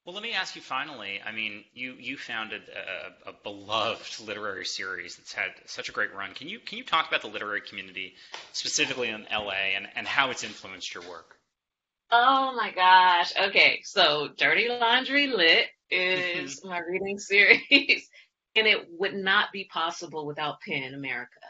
well, 0.09 0.15
let 0.15 0.23
me 0.23 0.33
ask 0.33 0.57
you 0.57 0.63
finally. 0.63 1.21
I 1.23 1.33
mean, 1.33 1.65
you 1.75 1.93
you 2.01 2.17
founded 2.17 2.63
a, 2.71 3.29
a, 3.29 3.33
beloved 3.43 4.21
literary 4.27 4.65
series 4.65 5.17
that's 5.17 5.35
had 5.35 5.51
such 5.67 5.91
a 5.91 5.93
great 5.93 6.15
run. 6.15 6.33
Can 6.33 6.49
you 6.49 6.61
can 6.61 6.79
you 6.79 6.85
talk 6.85 7.09
about 7.09 7.21
the 7.21 7.29
literary 7.29 7.61
community 7.61 8.15
specifically 8.55 9.11
in 9.11 9.27
LA 9.31 9.77
and, 9.77 9.87
and 9.97 10.09
how 10.09 10.31
it's 10.31 10.45
influenced 10.45 10.95
your 10.95 11.03
work? 11.03 11.37
Oh 12.11 12.55
my 12.57 12.71
gosh. 12.71 13.35
Okay, 13.39 13.83
so 13.85 14.31
Dirty 14.39 14.71
Laundry 14.71 15.27
Lit 15.27 15.67
is 15.91 16.65
my 16.65 16.79
reading 16.81 17.19
series, 17.19 18.09
and 18.55 18.67
it 18.67 18.87
would 18.91 19.15
not 19.15 19.53
be 19.53 19.65
possible 19.65 20.27
without 20.27 20.61
PEN 20.61 20.95
America. 20.95 21.41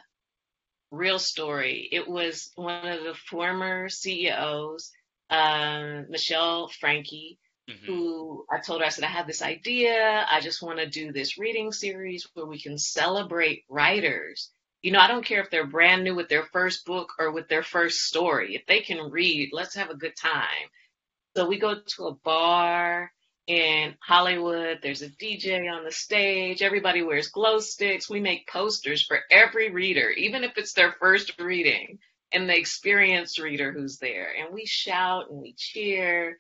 Real 0.91 1.19
story. 1.19 1.89
It 1.93 2.09
was 2.09 2.51
one 2.55 2.87
of 2.87 3.05
the 3.05 3.15
former 3.15 3.89
CEOs, 3.89 4.91
um, 5.31 6.07
Michelle 6.09 6.69
Franke 6.69 7.39
mm-hmm. 7.69 7.87
who 7.87 8.45
I 8.51 8.59
told 8.59 8.81
her, 8.81 8.87
I 8.87 8.91
said, 8.91 9.05
I 9.05 9.09
have 9.09 9.27
this 9.27 9.43
idea. 9.43 10.27
I 10.29 10.41
just 10.41 10.63
want 10.63 10.79
to 10.79 10.89
do 10.89 11.13
this 11.13 11.39
reading 11.39 11.73
series 11.73 12.27
where 12.35 12.47
we 12.47 12.61
can 12.61 12.79
celebrate 12.79 13.65
writers. 13.69 14.51
You 14.83 14.93
know, 14.93 15.01
I 15.01 15.09
don't 15.09 15.25
care 15.25 15.41
if 15.41 15.51
they're 15.51 15.67
brand 15.67 16.05
new 16.05 16.15
with 16.15 16.29
their 16.29 16.45
first 16.45 16.87
book 16.87 17.13
or 17.19 17.33
with 17.33 17.49
their 17.49 17.63
first 17.63 18.03
story. 18.03 18.55
If 18.55 18.67
they 18.67 18.81
can 18.81 19.11
read, 19.11 19.51
let's 19.53 19.75
have 19.75 19.91
a 19.91 19.97
good 19.97 20.17
time. 20.17 20.69
So 21.37 21.47
we 21.47 21.59
go 21.59 21.75
to 21.75 22.07
a 22.07 22.15
bar 22.15 23.13
in 23.49 23.95
Hollywood. 24.01 24.79
There's 24.83 25.03
a 25.03 25.09
DJ 25.09 25.73
on 25.73 25.83
the 25.83 25.91
stage. 25.91 26.63
Everybody 26.63 27.03
wears 27.03 27.29
glow 27.29 27.59
sticks. 27.59 28.09
We 28.09 28.21
make 28.21 28.47
posters 28.47 29.03
for 29.03 29.21
every 29.31 29.71
reader, 29.71 30.11
even 30.11 30.45
if 30.45 30.53
it's 30.59 30.75
their 30.75 30.95
first 31.01 31.41
reading 31.41 31.99
and 32.31 32.49
the 32.49 32.57
experienced 32.57 33.39
reader 33.39 33.73
who's 33.73 33.97
there. 33.97 34.29
And 34.39 34.55
we 34.55 34.67
shout 34.67 35.31
and 35.31 35.41
we 35.41 35.55
cheer 35.57 36.37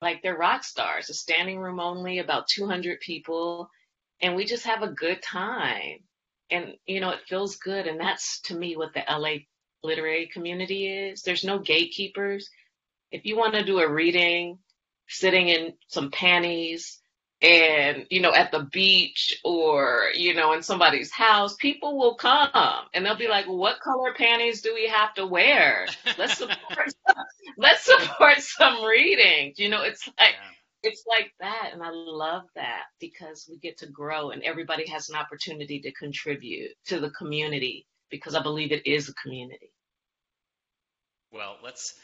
like 0.00 0.22
they're 0.22 0.36
rock 0.36 0.64
stars. 0.64 1.10
A 1.10 1.14
standing 1.14 1.58
room 1.58 1.80
only, 1.80 2.18
about 2.18 2.48
200 2.48 2.98
people, 3.00 3.68
and 4.22 4.34
we 4.34 4.46
just 4.46 4.64
have 4.64 4.82
a 4.82 4.88
good 4.92 5.22
time. 5.22 5.98
And 6.50 6.74
you 6.86 7.00
know, 7.00 7.10
it 7.10 7.26
feels 7.28 7.56
good, 7.56 7.86
and 7.86 8.00
that's 8.00 8.40
to 8.42 8.56
me 8.56 8.76
what 8.76 8.94
the 8.94 9.02
LA 9.06 9.40
literary 9.82 10.30
community 10.32 10.86
is. 10.86 11.22
There's 11.22 11.44
no 11.44 11.58
gatekeepers. 11.58 12.48
If 13.10 13.26
you 13.26 13.36
want 13.36 13.54
to 13.54 13.64
do 13.64 13.80
a 13.80 13.90
reading, 13.92 14.58
sitting 15.08 15.48
in 15.48 15.74
some 15.88 16.10
panties 16.10 17.00
and 17.42 18.06
you 18.08 18.20
know 18.20 18.32
at 18.32 18.50
the 18.50 18.66
beach 18.72 19.38
or 19.44 20.04
you 20.14 20.34
know 20.34 20.52
in 20.54 20.62
somebody's 20.62 21.12
house 21.12 21.54
people 21.56 21.98
will 21.98 22.14
come 22.14 22.48
and 22.94 23.04
they'll 23.04 23.16
be 23.16 23.28
like 23.28 23.44
what 23.46 23.78
color 23.80 24.14
panties 24.14 24.62
do 24.62 24.72
we 24.74 24.88
have 24.88 25.12
to 25.14 25.26
wear? 25.26 25.86
Let's 26.16 26.38
support 26.38 26.94
let's 27.58 27.84
support 27.84 28.38
some 28.38 28.84
reading 28.84 29.52
you 29.56 29.68
know 29.68 29.82
it's 29.82 30.06
like 30.06 30.34
yeah. 30.34 30.90
it's 30.90 31.04
like 31.06 31.32
that 31.40 31.70
and 31.72 31.82
i 31.82 31.90
love 31.90 32.44
that 32.54 32.84
because 33.00 33.46
we 33.50 33.58
get 33.58 33.78
to 33.78 33.86
grow 33.86 34.30
and 34.30 34.42
everybody 34.42 34.86
has 34.88 35.08
an 35.08 35.16
opportunity 35.16 35.80
to 35.80 35.92
contribute 35.92 36.70
to 36.86 37.00
the 37.00 37.10
community 37.10 37.86
because 38.10 38.34
i 38.34 38.42
believe 38.42 38.72
it 38.72 38.86
is 38.86 39.08
a 39.08 39.14
community. 39.14 39.72
Well 41.32 41.56
let's 41.62 41.94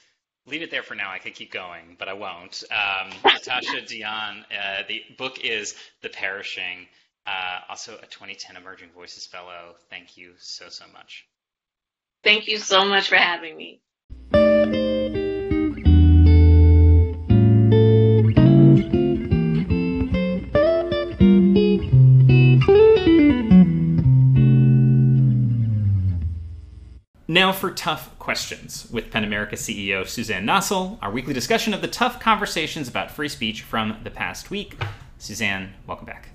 leave 0.46 0.62
it 0.62 0.70
there 0.70 0.82
for 0.82 0.94
now. 0.94 1.10
I 1.10 1.18
could 1.18 1.34
keep 1.34 1.52
going, 1.52 1.96
but 1.98 2.08
I 2.08 2.12
won't. 2.12 2.64
Um, 2.70 3.10
Natashia 3.24 3.84
Deón, 3.86 4.40
uh, 4.50 4.82
the 4.88 5.02
book 5.16 5.44
is 5.44 5.74
The 6.02 6.08
Perishing, 6.08 6.86
uh, 7.26 7.60
also 7.68 7.94
a 7.94 8.06
2010 8.06 8.56
Emerging 8.56 8.90
Voices 8.94 9.26
Fellow. 9.26 9.74
Thank 9.90 10.16
you 10.16 10.32
so, 10.38 10.68
so 10.68 10.84
much. 10.92 11.26
Thank 12.24 12.46
you 12.46 12.58
so 12.58 12.84
much 12.84 13.08
for 13.08 13.16
having 13.16 13.56
me. 13.56 13.80
Now 27.32 27.50
for 27.50 27.70
Tough 27.70 28.18
Questions 28.18 28.86
with 28.92 29.10
PEN 29.10 29.24
America 29.24 29.56
CEO 29.56 30.06
Suzanne 30.06 30.44
Nossel, 30.44 30.98
our 31.00 31.10
weekly 31.10 31.32
discussion 31.32 31.72
of 31.72 31.80
the 31.80 31.88
tough 31.88 32.20
conversations 32.20 32.88
about 32.88 33.10
free 33.10 33.30
speech 33.30 33.62
from 33.62 33.96
the 34.04 34.10
past 34.10 34.50
week. 34.50 34.78
Suzanne, 35.16 35.72
welcome 35.86 36.04
back. 36.04 36.28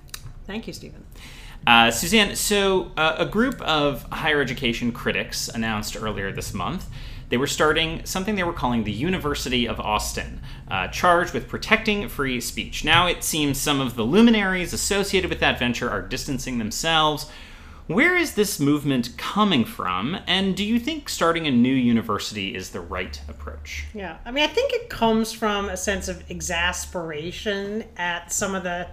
Thank 0.48 0.66
you, 0.66 0.74
Stephen. 0.74 1.06
Uh, 1.68 1.92
Suzanne, 1.92 2.36
so 2.36 2.94
uh, 2.98 3.14
a 3.20 3.28
group 3.28 3.62
of 3.62 4.08
higher 4.12 4.42
education 4.42 4.92
critics 4.92 5.48
announced 5.50 5.96
earlier 5.96 6.32
this 6.32 6.52
month 6.52 6.90
they 7.30 7.38
were 7.38 7.46
starting 7.46 8.04
something 8.04 8.34
they 8.34 8.44
were 8.44 8.54
calling 8.54 8.84
the 8.84 8.92
University 8.92 9.68
of 9.68 9.80
Austin, 9.80 10.42
uh, 10.70 10.88
charged 10.88 11.34
with 11.34 11.48
protecting 11.48 12.08
free 12.08 12.42
speech. 12.42 12.84
Now 12.84 13.06
it 13.06 13.24
seems 13.24 13.60
some 13.60 13.82
of 13.82 13.96
the 13.96 14.04
luminaries 14.04 14.74
associated 14.74 15.30
with 15.30 15.42
that 15.42 15.60
venture 15.60 15.90
are 15.90 16.02
distancing 16.02 16.58
themselves. 16.58 17.30
Where 17.88 18.18
is 18.18 18.34
this 18.34 18.60
movement 18.60 19.18
coming 19.18 19.64
from, 19.64 20.18
and 20.28 20.58
do 20.58 20.66
you 20.66 20.78
think 20.78 21.08
starting 21.08 21.48
a 21.48 21.52
new 21.52 21.74
university 21.74 22.54
is 22.54 22.72
the 22.72 22.82
right 22.82 23.20
approach? 23.30 23.86
Yeah, 23.94 24.18
I 24.26 24.32
mean, 24.32 24.44
I 24.44 24.48
think 24.48 24.74
it 24.74 24.90
comes 24.90 25.32
from 25.32 25.70
a 25.70 25.78
sense 25.78 26.10
of 26.10 26.30
exasperation 26.30 27.86
at 27.96 28.34
some 28.34 28.56
of 28.56 28.64
the 28.64 28.88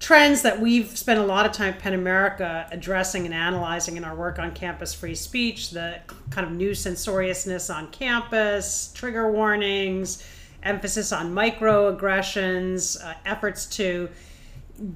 trends 0.00 0.42
that 0.42 0.60
we've 0.60 0.98
spent 0.98 1.20
a 1.20 1.22
lot 1.22 1.46
of 1.46 1.52
time 1.52 1.74
PEN 1.74 1.94
America 1.94 2.66
addressing 2.72 3.26
and 3.26 3.34
analyzing 3.34 3.96
in 3.96 4.02
our 4.02 4.16
work 4.16 4.40
on 4.40 4.50
campus 4.54 4.92
free 4.92 5.14
speech, 5.14 5.70
the 5.70 6.00
kind 6.30 6.44
of 6.44 6.52
new 6.52 6.74
censoriousness 6.74 7.70
on 7.70 7.86
campus, 7.92 8.90
trigger 8.92 9.30
warnings, 9.30 10.26
emphasis 10.64 11.12
on 11.12 11.32
microaggressions, 11.32 13.00
uh, 13.04 13.14
efforts 13.24 13.66
to 13.66 14.08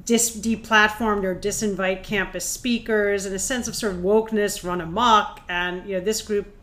dis- 0.05 0.37
deplatform 0.37 1.25
or 1.25 1.35
disinvite 1.35 2.03
campus 2.03 2.45
speakers, 2.45 3.27
and 3.27 3.35
a 3.35 3.39
sense 3.39 3.69
of 3.69 3.75
sort 3.75 3.95
of 3.95 4.01
wokeness 4.01 4.65
run 4.65 4.81
amok. 4.81 5.41
And 5.49 5.89
you 5.89 5.99
know, 5.99 6.05
this 6.05 6.23
group, 6.23 6.55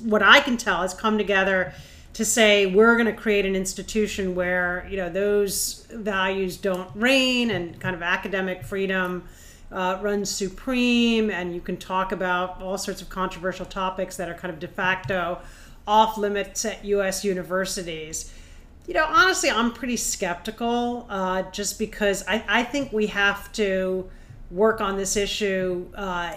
what 0.00 0.22
I 0.22 0.40
can 0.40 0.56
tell, 0.56 0.82
has 0.82 0.94
come 0.94 1.18
together 1.18 1.74
to 2.14 2.24
say 2.24 2.66
we're 2.66 2.94
going 2.94 3.06
to 3.06 3.12
create 3.12 3.44
an 3.44 3.54
institution 3.54 4.34
where 4.34 4.86
you 4.88 4.96
know 4.96 5.10
those 5.10 5.86
values 5.90 6.56
don't 6.56 6.88
reign 6.94 7.50
and 7.50 7.78
kind 7.80 7.94
of 7.94 8.02
academic 8.02 8.64
freedom 8.64 9.24
uh, 9.72 9.98
runs 10.00 10.30
supreme 10.30 11.30
and 11.30 11.54
you 11.54 11.60
can 11.60 11.76
talk 11.76 12.12
about 12.12 12.62
all 12.62 12.78
sorts 12.78 13.02
of 13.02 13.08
controversial 13.08 13.66
topics 13.66 14.16
that 14.16 14.28
are 14.28 14.34
kind 14.34 14.52
of 14.54 14.60
de 14.60 14.68
facto 14.68 15.40
off 15.86 16.16
limits 16.16 16.64
at 16.64 16.84
us 16.84 17.24
universities 17.24 18.32
you 18.86 18.94
know 18.94 19.04
honestly 19.06 19.50
i'm 19.50 19.72
pretty 19.72 19.96
skeptical 19.96 21.06
uh, 21.08 21.42
just 21.50 21.78
because 21.78 22.24
I, 22.26 22.44
I 22.48 22.62
think 22.64 22.92
we 22.92 23.06
have 23.08 23.52
to 23.52 24.08
work 24.50 24.80
on 24.80 24.96
this 24.96 25.16
issue 25.16 25.86
uh, 25.94 26.34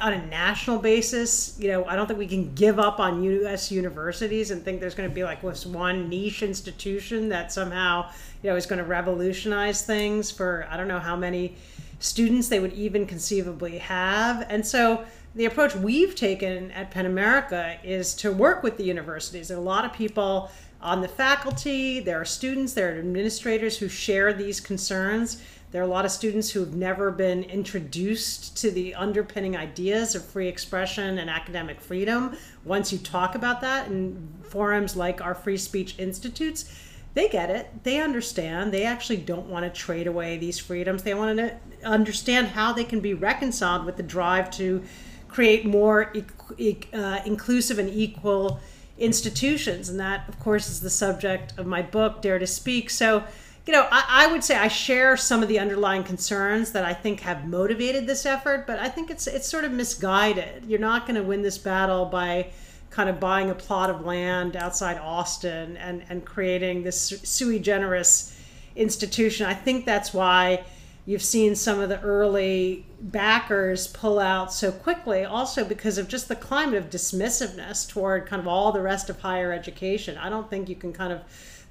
on 0.00 0.12
a 0.12 0.26
national 0.26 0.78
basis, 0.78 1.56
you 1.58 1.68
know, 1.68 1.84
I 1.84 1.96
don't 1.96 2.06
think 2.06 2.18
we 2.18 2.26
can 2.26 2.54
give 2.54 2.78
up 2.78 3.00
on 3.00 3.22
U.S. 3.22 3.70
universities 3.70 4.50
and 4.50 4.64
think 4.64 4.80
there's 4.80 4.94
going 4.94 5.08
to 5.08 5.14
be 5.14 5.24
like 5.24 5.42
this 5.42 5.66
one 5.66 6.08
niche 6.08 6.42
institution 6.42 7.28
that 7.30 7.52
somehow, 7.52 8.10
you 8.42 8.50
know, 8.50 8.56
is 8.56 8.66
going 8.66 8.78
to 8.78 8.84
revolutionize 8.84 9.84
things 9.84 10.30
for 10.30 10.66
I 10.70 10.76
don't 10.76 10.88
know 10.88 11.00
how 11.00 11.16
many 11.16 11.56
students 11.98 12.48
they 12.48 12.60
would 12.60 12.74
even 12.74 13.06
conceivably 13.06 13.78
have. 13.78 14.46
And 14.48 14.64
so 14.64 15.04
the 15.38 15.46
approach 15.46 15.74
we've 15.74 16.14
taken 16.14 16.70
at 16.72 16.90
PEN 16.90 17.06
America 17.06 17.78
is 17.82 18.14
to 18.16 18.30
work 18.30 18.62
with 18.62 18.76
the 18.76 18.84
universities. 18.84 19.48
There 19.48 19.56
are 19.56 19.60
a 19.60 19.64
lot 19.64 19.84
of 19.84 19.92
people 19.92 20.50
on 20.80 21.00
the 21.00 21.08
faculty, 21.08 21.98
there 22.00 22.20
are 22.20 22.24
students, 22.24 22.74
there 22.74 22.94
are 22.94 22.98
administrators 22.98 23.78
who 23.78 23.88
share 23.88 24.32
these 24.32 24.60
concerns 24.60 25.42
there 25.70 25.82
are 25.82 25.84
a 25.84 25.88
lot 25.88 26.06
of 26.06 26.10
students 26.10 26.50
who've 26.50 26.74
never 26.74 27.10
been 27.10 27.44
introduced 27.44 28.56
to 28.58 28.70
the 28.70 28.94
underpinning 28.94 29.54
ideas 29.54 30.14
of 30.14 30.24
free 30.24 30.48
expression 30.48 31.18
and 31.18 31.28
academic 31.28 31.78
freedom. 31.78 32.36
Once 32.64 32.90
you 32.90 32.98
talk 32.98 33.34
about 33.34 33.60
that 33.60 33.88
in 33.88 34.28
forums 34.44 34.96
like 34.96 35.20
our 35.20 35.34
Free 35.34 35.58
Speech 35.58 35.98
Institutes, 35.98 36.72
they 37.12 37.28
get 37.28 37.50
it. 37.50 37.68
They 37.82 38.00
understand. 38.00 38.72
They 38.72 38.84
actually 38.84 39.18
don't 39.18 39.48
want 39.48 39.66
to 39.66 39.70
trade 39.70 40.06
away 40.06 40.38
these 40.38 40.58
freedoms. 40.58 41.02
They 41.02 41.12
want 41.12 41.36
to 41.36 41.58
understand 41.84 42.48
how 42.48 42.72
they 42.72 42.84
can 42.84 43.00
be 43.00 43.12
reconciled 43.12 43.84
with 43.84 43.98
the 43.98 44.02
drive 44.02 44.50
to 44.52 44.82
create 45.28 45.64
more 45.64 46.12
uh, 46.14 47.20
inclusive 47.24 47.78
and 47.78 47.88
equal 47.90 48.60
institutions. 48.98 49.88
And 49.88 50.00
that, 50.00 50.28
of 50.28 50.38
course, 50.40 50.68
is 50.68 50.80
the 50.80 50.90
subject 50.90 51.52
of 51.58 51.66
my 51.66 51.82
book, 51.82 52.22
Dare 52.22 52.38
to 52.38 52.46
Speak. 52.46 52.90
So, 52.90 53.22
you 53.66 53.72
know, 53.72 53.86
I, 53.90 54.24
I, 54.24 54.32
would 54.32 54.42
say 54.42 54.56
I 54.56 54.68
share 54.68 55.16
some 55.16 55.42
of 55.42 55.48
the 55.48 55.58
underlying 55.58 56.02
concerns 56.02 56.72
that 56.72 56.84
I 56.84 56.94
think 56.94 57.20
have 57.20 57.46
motivated 57.46 58.06
this 58.06 58.24
effort, 58.24 58.66
but 58.66 58.78
I 58.78 58.88
think 58.88 59.10
it's 59.10 59.26
it's 59.26 59.46
sort 59.46 59.64
of 59.64 59.72
misguided. 59.72 60.64
You're 60.66 60.78
not 60.78 61.06
going 61.06 61.16
to 61.16 61.22
win 61.22 61.42
this 61.42 61.58
battle 61.58 62.06
by 62.06 62.50
kind 62.90 63.10
of 63.10 63.20
buying 63.20 63.50
a 63.50 63.54
plot 63.54 63.90
of 63.90 64.06
land 64.06 64.56
outside 64.56 64.96
Austin 64.98 65.76
and 65.76 66.02
and 66.08 66.24
creating 66.24 66.82
this 66.82 67.20
sui 67.22 67.58
generis 67.58 68.34
institution. 68.74 69.44
I 69.44 69.54
think 69.54 69.84
that's 69.84 70.14
why 70.14 70.64
you've 71.08 71.22
seen 71.22 71.56
some 71.56 71.80
of 71.80 71.88
the 71.88 71.98
early 72.02 72.84
backers 73.00 73.86
pull 73.86 74.18
out 74.18 74.52
so 74.52 74.70
quickly 74.70 75.24
also 75.24 75.64
because 75.64 75.96
of 75.96 76.06
just 76.06 76.28
the 76.28 76.36
climate 76.36 76.74
of 76.74 76.90
dismissiveness 76.90 77.88
toward 77.88 78.26
kind 78.26 78.40
of 78.40 78.46
all 78.46 78.72
the 78.72 78.82
rest 78.82 79.08
of 79.08 79.18
higher 79.18 79.50
education. 79.50 80.18
I 80.18 80.28
don't 80.28 80.50
think 80.50 80.68
you 80.68 80.76
can 80.76 80.92
kind 80.92 81.10
of 81.10 81.22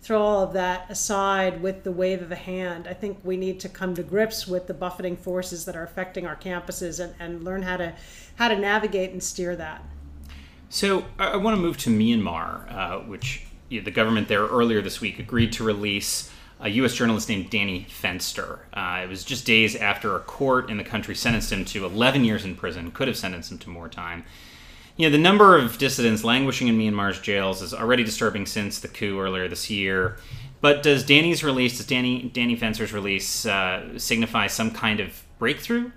throw 0.01 0.19
all 0.19 0.41
of 0.41 0.53
that 0.53 0.89
aside 0.89 1.61
with 1.61 1.83
the 1.83 1.91
wave 1.91 2.23
of 2.23 2.31
a 2.31 2.35
hand. 2.35 2.87
I 2.87 2.95
think 2.95 3.19
we 3.23 3.37
need 3.37 3.59
to 3.59 3.69
come 3.69 3.93
to 3.93 4.01
grips 4.01 4.47
with 4.47 4.65
the 4.65 4.73
buffeting 4.73 5.15
forces 5.15 5.65
that 5.65 5.75
are 5.75 5.83
affecting 5.83 6.25
our 6.25 6.35
campuses 6.35 6.99
and, 6.99 7.13
and 7.19 7.43
learn 7.43 7.61
how 7.61 7.77
to 7.77 7.93
how 8.37 8.47
to 8.47 8.57
navigate 8.57 9.11
and 9.11 9.21
steer 9.21 9.55
that. 9.55 9.83
So 10.69 11.05
I, 11.19 11.37
want 11.37 11.55
to 11.55 11.61
move 11.61 11.77
to 11.77 11.91
Myanmar, 11.91 12.73
uh, 12.73 12.99
which 13.01 13.45
you 13.69 13.81
know, 13.81 13.85
the 13.85 13.91
government 13.91 14.29
there 14.29 14.47
earlier 14.47 14.81
this 14.81 14.99
week 14.99 15.19
agreed 15.19 15.53
to 15.53 15.63
release 15.63 16.31
a 16.59 16.69
U.S. 16.69 16.93
journalist 16.93 17.29
named 17.29 17.49
Danny 17.49 17.85
Fenster. 17.89 18.59
Uh, 18.73 19.01
it 19.03 19.09
was 19.09 19.23
just 19.23 19.45
days 19.45 19.75
after 19.75 20.15
a 20.15 20.19
court 20.19 20.69
in 20.69 20.77
the 20.77 20.83
country 20.83 21.15
sentenced 21.15 21.51
him 21.51 21.65
to 21.65 21.85
11 21.85 22.23
years 22.23 22.45
in 22.45 22.55
prison, 22.55 22.91
could 22.91 23.07
have 23.07 23.17
sentenced 23.17 23.51
him 23.51 23.59
to 23.59 23.69
more 23.69 23.89
time 23.89 24.23
you 24.97 25.05
know, 25.07 25.11
the 25.11 25.21
number 25.21 25.55
of 25.55 25.77
dissidents 25.77 26.23
languishing 26.23 26.67
in 26.67 26.77
Myanmar's 26.77 27.19
jails 27.21 27.61
is 27.61 27.73
already 27.73 28.03
disturbing 28.03 28.45
since 28.45 28.79
the 28.79 28.87
coup 28.87 29.19
earlier 29.19 29.47
this 29.47 29.69
year. 29.69 30.17
But 30.59 30.81
does 30.81 31.05
Danny's 31.05 31.43
release, 31.43 31.77
does 31.77 31.85
Danny 31.85 32.31
Danny 32.33 32.57
Fenster's 32.57 32.91
release, 32.91 33.45
uh, 33.45 33.99
signify 33.99 34.47
some 34.47 34.71
kind 34.71 34.99
of 34.99 35.23
breakthrough? 35.37 35.91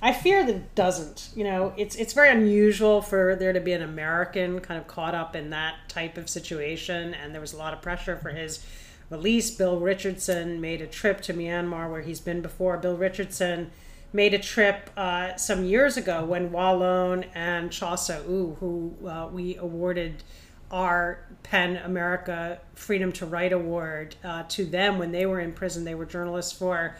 I 0.00 0.14
fear 0.14 0.44
that 0.44 0.54
it 0.54 0.74
doesn't. 0.74 1.28
You 1.36 1.44
know, 1.44 1.74
it's 1.76 1.96
it's 1.96 2.14
very 2.14 2.30
unusual 2.30 3.02
for 3.02 3.36
there 3.36 3.52
to 3.52 3.60
be 3.60 3.72
an 3.72 3.82
American 3.82 4.60
kind 4.60 4.80
of 4.80 4.86
caught 4.86 5.14
up 5.14 5.36
in 5.36 5.50
that 5.50 5.74
type 5.88 6.16
of 6.16 6.30
situation, 6.30 7.12
and 7.12 7.34
there 7.34 7.42
was 7.42 7.52
a 7.52 7.58
lot 7.58 7.74
of 7.74 7.82
pressure 7.82 8.16
for 8.16 8.30
his 8.30 8.64
release. 9.10 9.50
Bill 9.50 9.78
Richardson 9.78 10.60
made 10.60 10.80
a 10.80 10.86
trip 10.86 11.20
to 11.22 11.34
Myanmar 11.34 11.90
where 11.90 12.02
he's 12.02 12.20
been 12.20 12.40
before. 12.40 12.76
Bill 12.78 12.96
Richardson 12.96 13.70
made 14.12 14.32
a 14.32 14.38
trip 14.38 14.90
uh, 14.96 15.36
some 15.36 15.64
years 15.64 15.96
ago 15.96 16.24
when 16.24 16.52
Wa 16.52 16.72
Lone 16.72 17.24
and 17.34 17.74
Soe 17.74 18.24
Oo, 18.28 18.56
who 18.60 18.94
uh, 19.06 19.28
we 19.32 19.56
awarded 19.56 20.22
our 20.70 21.18
PEN 21.42 21.76
America 21.78 22.60
Freedom 22.74 23.12
to 23.12 23.26
Write 23.26 23.52
Award 23.52 24.16
uh, 24.24 24.44
to 24.48 24.64
them 24.64 24.98
when 24.98 25.12
they 25.12 25.26
were 25.26 25.40
in 25.40 25.52
prison. 25.52 25.84
They 25.84 25.94
were 25.94 26.06
journalists 26.06 26.52
for 26.52 26.96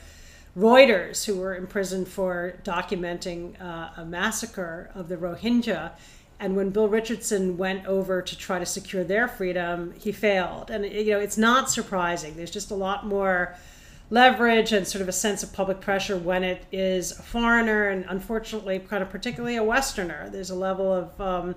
Reuters 0.57 1.25
who 1.25 1.37
were 1.37 1.57
imprisoned 1.57 2.07
for 2.07 2.55
documenting 2.62 3.61
uh, 3.61 3.90
a 3.97 4.05
massacre 4.05 4.90
of 4.95 5.09
the 5.09 5.17
Rohingya. 5.17 5.93
And 6.40 6.57
when 6.57 6.70
Bill 6.70 6.88
Richardson 6.88 7.57
went 7.57 7.87
over 7.87 8.20
to 8.20 8.37
try 8.37 8.59
to 8.59 8.66
secure 8.66 9.05
their 9.05 9.29
freedom, 9.29 9.94
he 9.99 10.12
failed. 10.12 10.70
And 10.70 10.85
you 10.85 11.12
know, 11.12 11.20
it's 11.20 11.38
not 11.38 11.70
surprising. 11.70 12.37
There's 12.37 12.51
just 12.51 12.70
a 12.70 12.75
lot 12.75 13.07
more 13.07 13.57
leverage 14.11 14.73
and 14.73 14.87
sort 14.87 15.03
of 15.03 15.09
a 15.09 15.12
sense 15.12 15.42
of 15.42 15.53
public 15.53 15.81
pressure 15.81 16.16
when 16.16 16.44
it 16.44 16.64
is 16.70 17.18
a 17.18 17.23
foreigner 17.23 17.88
and 17.88 18.05
unfortunately 18.09 18.79
kind 18.79 19.03
of 19.03 19.09
particularly 19.09 19.57
a 19.57 19.62
westerner 19.62 20.29
there's 20.31 20.51
a 20.51 20.55
level 20.55 20.92
of 20.92 21.20
um, 21.20 21.55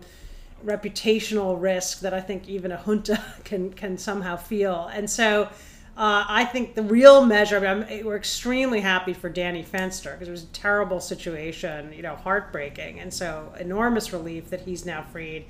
reputational 0.66 1.62
risk 1.62 2.00
that 2.00 2.13
i 2.13 2.22
think 2.22 2.48
even 2.48 2.72
a 2.72 2.78
junta 2.78 3.22
can 3.44 3.72
can 3.74 3.98
somehow 3.98 4.36
feel 4.38 4.90
and 4.94 5.10
so 5.10 5.50
uh, 5.98 6.26
I 6.30 6.46
think 6.46 6.76
the 6.76 6.84
real 6.84 7.26
measure, 7.26 7.66
I 7.66 7.74
mean, 7.74 8.06
we're 8.06 8.18
extremely 8.18 8.82
happy 8.82 9.14
for 9.14 9.30
Danny 9.30 9.64
Fenster 9.64 10.12
because 10.12 10.28
it 10.28 10.32
was 10.32 10.44
a 10.44 10.48
terrible 10.48 11.00
situation, 11.00 11.92
you 11.92 12.04
know, 12.04 12.16
heartbreaking. 12.16 13.00
And 13.00 13.12
so 13.12 13.52
enormous 13.60 14.14
relief 14.14 14.52
that 14.52 14.62
he's 14.62 14.86
now 14.86 15.02
freed. 15.02 15.48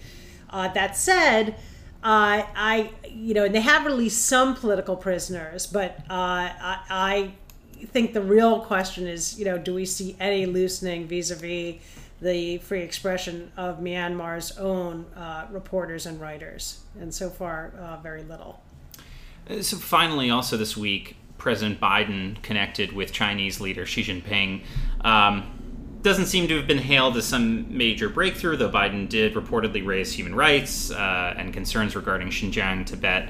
Uh, 0.49 0.69
that 0.69 0.95
said, 0.95 1.55
uh, 2.01 2.47
I, 2.55 2.91
you 3.09 3.33
know, 3.33 3.43
and 3.43 3.53
they 3.53 3.59
have 3.59 3.85
released 3.85 4.25
some 4.25 4.55
political 4.55 4.95
prisoners, 4.95 5.67
but 5.67 5.99
uh, 6.09 6.47
I, 6.49 6.79
I, 6.89 7.33
think 7.87 8.13
the 8.13 8.21
real 8.21 8.61
question 8.61 9.05
is, 9.05 9.37
you 9.37 9.43
know, 9.43 9.57
do 9.57 9.73
we 9.73 9.85
see 9.85 10.15
any 10.19 10.45
loosening 10.45 11.07
vis-a-vis 11.07 11.75
the 12.21 12.57
free 12.59 12.81
expression 12.81 13.51
of 13.57 13.79
Myanmar's 13.79 14.57
own 14.57 15.05
uh, 15.15 15.45
reporters 15.51 16.05
and 16.05 16.21
writers? 16.21 16.79
And 16.99 17.13
so 17.13 17.29
far, 17.29 17.73
uh, 17.77 17.97
very 17.97 18.23
little. 18.23 18.61
Uh, 19.49 19.61
so 19.61 19.77
finally, 19.77 20.29
also 20.29 20.57
this 20.57 20.75
week, 20.75 21.15
President 21.37 21.79
Biden 21.79 22.41
connected 22.41 22.91
with 22.91 23.11
Chinese 23.11 23.61
leader 23.61 23.85
Xi 23.85 24.03
Jinping. 24.03 24.63
Um, 25.01 25.53
doesn't 26.01 26.27
seem 26.27 26.47
to 26.47 26.57
have 26.57 26.67
been 26.67 26.77
hailed 26.77 27.17
as 27.17 27.25
some 27.25 27.75
major 27.75 28.09
breakthrough, 28.09 28.55
though 28.55 28.69
Biden 28.69 29.09
did 29.09 29.33
reportedly 29.33 29.85
raise 29.85 30.11
human 30.13 30.35
rights 30.35 30.91
uh, 30.91 31.33
and 31.37 31.53
concerns 31.53 31.95
regarding 31.95 32.29
Xinjiang, 32.29 32.85
Tibet, 32.85 33.29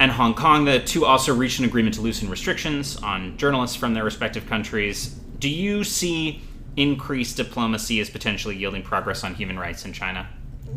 and 0.00 0.10
Hong 0.10 0.34
Kong. 0.34 0.64
The 0.64 0.80
two 0.80 1.04
also 1.04 1.34
reached 1.34 1.58
an 1.58 1.64
agreement 1.64 1.94
to 1.96 2.00
loosen 2.00 2.28
restrictions 2.28 2.96
on 2.96 3.36
journalists 3.36 3.76
from 3.76 3.94
their 3.94 4.04
respective 4.04 4.46
countries. 4.46 5.08
Do 5.38 5.48
you 5.48 5.84
see 5.84 6.42
increased 6.76 7.36
diplomacy 7.36 8.00
as 8.00 8.08
potentially 8.08 8.56
yielding 8.56 8.82
progress 8.82 9.24
on 9.24 9.34
human 9.34 9.58
rights 9.58 9.84
in 9.84 9.92
China? 9.92 10.28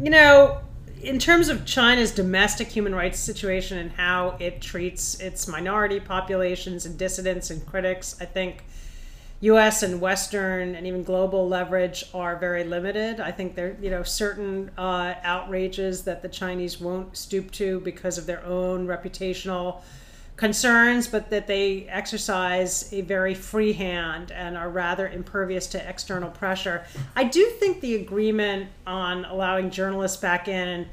You 0.01 0.09
know, 0.09 0.61
in 1.03 1.19
terms 1.19 1.49
of 1.49 1.65
China's 1.65 2.11
domestic 2.11 2.67
human 2.67 2.93
rights 2.93 3.19
situation 3.19 3.77
and 3.77 3.91
how 3.91 4.35
it 4.39 4.61
treats 4.61 5.19
its 5.19 5.47
minority 5.47 5.99
populations 5.99 6.85
and 6.85 6.97
dissidents 6.97 7.49
and 7.49 7.65
critics, 7.65 8.15
I 8.21 8.25
think 8.25 8.63
U.S. 9.41 9.81
and 9.81 9.99
Western 9.99 10.75
and 10.75 10.85
even 10.85 11.03
global 11.03 11.47
leverage 11.47 12.05
are 12.13 12.35
very 12.37 12.63
limited. 12.63 13.19
I 13.19 13.31
think 13.31 13.55
there, 13.55 13.75
you 13.81 13.89
know, 13.89 14.03
certain 14.03 14.69
uh, 14.77 15.15
outrages 15.23 16.03
that 16.03 16.21
the 16.21 16.29
Chinese 16.29 16.79
won't 16.79 17.17
stoop 17.17 17.49
to 17.53 17.79
because 17.79 18.19
of 18.19 18.27
their 18.27 18.45
own 18.45 18.85
reputational 18.85 19.81
concerns, 20.37 21.07
but 21.07 21.29
that 21.29 21.45
they 21.45 21.85
exercise 21.87 22.91
a 22.91 23.01
very 23.01 23.35
free 23.35 23.73
hand 23.73 24.31
and 24.31 24.57
are 24.57 24.69
rather 24.69 25.07
impervious 25.07 25.67
to 25.67 25.89
external 25.89 26.29
pressure. 26.31 26.83
I 27.15 27.25
do 27.25 27.45
think 27.59 27.81
the 27.81 27.95
agreement 27.95 28.69
on 28.87 29.25
allowing 29.25 29.69
journalists 29.69 30.17
back 30.17 30.47
in, 30.47 30.87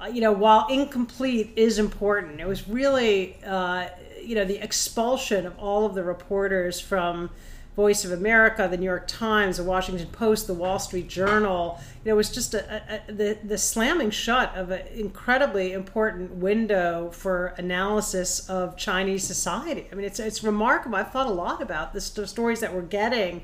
uh, 0.00 0.06
you 0.06 0.20
know, 0.20 0.32
while 0.32 0.68
incomplete, 0.68 1.52
is 1.56 1.78
important. 1.78 2.40
It 2.40 2.46
was 2.46 2.68
really, 2.68 3.36
uh, 3.44 3.88
you 4.22 4.34
know, 4.34 4.44
the 4.44 4.62
expulsion 4.62 5.46
of 5.46 5.58
all 5.58 5.84
of 5.84 5.94
the 5.94 6.04
reporters 6.04 6.80
from 6.80 7.30
Voice 7.76 8.06
of 8.06 8.10
America, 8.10 8.66
the 8.70 8.78
New 8.78 8.86
York 8.86 9.06
Times, 9.06 9.58
the 9.58 9.62
Washington 9.62 10.08
Post, 10.08 10.46
the 10.46 10.54
Wall 10.54 10.78
Street 10.78 11.08
Journal. 11.08 11.78
You 12.02 12.08
know, 12.08 12.14
it 12.14 12.16
was 12.16 12.30
just 12.30 12.54
a, 12.54 12.82
a, 13.06 13.12
the 13.12 13.38
the 13.44 13.58
slamming 13.58 14.10
shut 14.10 14.56
of 14.56 14.70
an 14.70 14.86
incredibly 14.94 15.74
important 15.74 16.36
window 16.36 17.10
for 17.10 17.48
analysis 17.58 18.48
of 18.48 18.78
Chinese 18.78 19.24
society. 19.24 19.88
I 19.92 19.94
mean, 19.94 20.06
it's 20.06 20.18
it's 20.18 20.42
remarkable. 20.42 20.96
I've 20.96 21.12
thought 21.12 21.26
a 21.26 21.30
lot 21.30 21.60
about 21.60 21.92
the 21.92 22.00
stories 22.00 22.60
that 22.60 22.74
we're 22.74 22.80
getting 22.80 23.42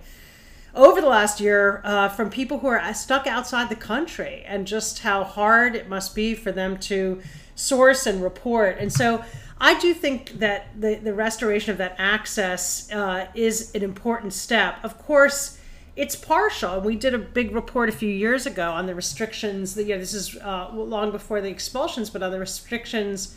over 0.75 1.03
the 1.03 1.09
last 1.09 1.39
year 1.39 1.83
uh, 1.85 2.09
from 2.09 2.31
people 2.31 2.61
who 2.61 2.69
are 2.69 2.95
stuck 2.95 3.27
outside 3.27 3.69
the 3.69 3.77
country 3.77 4.43
and 4.47 4.67
just 4.67 5.01
how 5.01 5.25
hard 5.25 5.77
it 5.77 5.89
must 5.89 6.15
be 6.15 6.35
for 6.35 6.51
them 6.51 6.79
to 6.79 7.21
source 7.55 8.07
and 8.07 8.23
report. 8.23 8.79
And 8.79 8.91
so 8.91 9.23
I 9.65 9.79
do 9.79 9.95
think 9.95 10.41
that 10.41 10.79
the, 10.79 10.97
the 10.97 11.15
restoration 11.15 11.71
of 11.71 11.79
that 11.79 11.95
access 11.97 12.91
uh, 12.91 13.29
is 13.33 13.73
an 13.77 13.85
important 13.85 14.33
step. 14.33 14.75
Of 14.83 14.99
course, 14.99 15.57
it's 15.95 16.17
partial. 16.17 16.81
We 16.81 16.97
did 16.97 17.15
a 17.15 17.19
big 17.19 17.55
report 17.55 17.89
a 17.89 17.93
few 17.93 18.09
years 18.09 18.45
ago 18.45 18.73
on 18.73 18.87
the 18.87 18.95
restrictions. 18.97 19.77
That, 19.77 19.85
you 19.85 19.95
know, 19.95 20.01
this 20.01 20.15
is 20.15 20.37
uh, 20.37 20.71
long 20.75 21.13
before 21.13 21.41
the 21.41 21.49
expulsions, 21.49 22.11
but 22.11 22.25
on 22.25 22.33
the 22.33 22.41
restrictions 22.41 23.37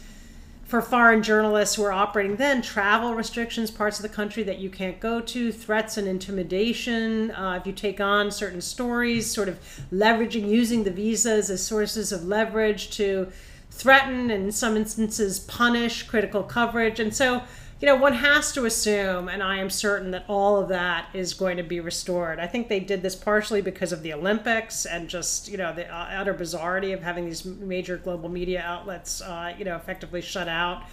for 0.64 0.82
foreign 0.82 1.22
journalists 1.22 1.76
who 1.76 1.84
are 1.84 1.92
operating 1.92 2.38
then, 2.38 2.64
travel 2.64 3.14
restrictions, 3.14 3.70
parts 3.70 4.00
of 4.00 4.04
the 4.04 4.10
country 4.10 4.42
that 4.42 4.58
you 4.58 4.72
can't 4.72 5.00
go 5.00 5.22
to, 5.22 5.52
threats 5.52 5.96
and 5.96 6.08
intimidation 6.08 7.30
uh, 7.32 7.60
if 7.62 7.68
you 7.68 7.74
take 7.74 8.02
on 8.02 8.32
certain 8.32 8.62
stories, 8.62 9.30
sort 9.30 9.48
of 9.48 9.60
leveraging, 9.94 10.50
using 10.50 10.86
the 10.86 10.90
visas 10.90 11.52
as 11.52 11.64
sources 11.64 12.12
of 12.12 12.24
leverage 12.24 12.90
to 12.90 13.32
threaten 13.76 14.32
and 14.32 14.46
in 14.46 14.52
some 14.52 14.78
instances 14.78 15.40
punish 15.40 16.04
critical 16.04 16.44
coverage. 16.44 17.00
And 17.00 17.14
so, 17.14 17.44
you 17.82 17.86
know, 17.86 17.96
one 17.96 18.14
has 18.14 18.54
to 18.54 18.66
assume, 18.66 19.28
and 19.28 19.44
I 19.44 19.58
am 19.58 19.70
certain 19.70 20.12
that 20.12 20.24
all 20.30 20.58
of 20.58 20.70
that 20.70 21.08
is 21.14 21.34
going 21.34 21.58
to 21.58 21.64
be 21.64 21.82
restored. 21.82 22.40
I 22.40 22.48
think 22.48 22.70
they 22.70 22.80
did 22.80 23.02
this 23.02 23.16
partially 23.16 23.62
because 23.62 23.92
of 23.92 24.02
the 24.02 24.14
Olympics 24.14 24.86
and 24.86 25.10
just, 25.10 25.50
you 25.50 25.58
know, 25.58 25.74
the 25.76 25.94
uh, 25.94 26.08
utter 26.22 26.34
bizarrety 26.34 26.94
of 26.94 27.04
having 27.04 27.26
these 27.26 27.44
major 27.44 27.98
global 27.98 28.30
media 28.30 28.62
outlets, 28.62 29.22
uh, 29.22 29.54
you 29.58 29.66
know, 29.66 29.76
effectively 29.76 30.22
shut 30.22 30.48
out 30.48 30.84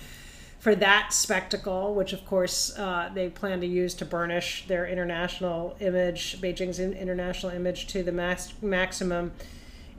for 0.59 0.77
that 0.77 1.13
spectacle, 1.13 1.93
which 1.93 2.13
of 2.13 2.25
course 2.25 2.77
uh, 2.79 3.11
they 3.13 3.29
plan 3.29 3.61
to 3.61 3.67
use 3.67 3.95
to 3.95 4.05
burnish 4.05 4.65
their 4.69 4.87
international 4.87 5.77
image, 5.81 6.41
Beijing's 6.41 6.79
international 6.79 7.51
image 7.53 7.89
to 7.89 8.05
the 8.05 8.13
max- 8.13 8.53
maximum 8.63 9.33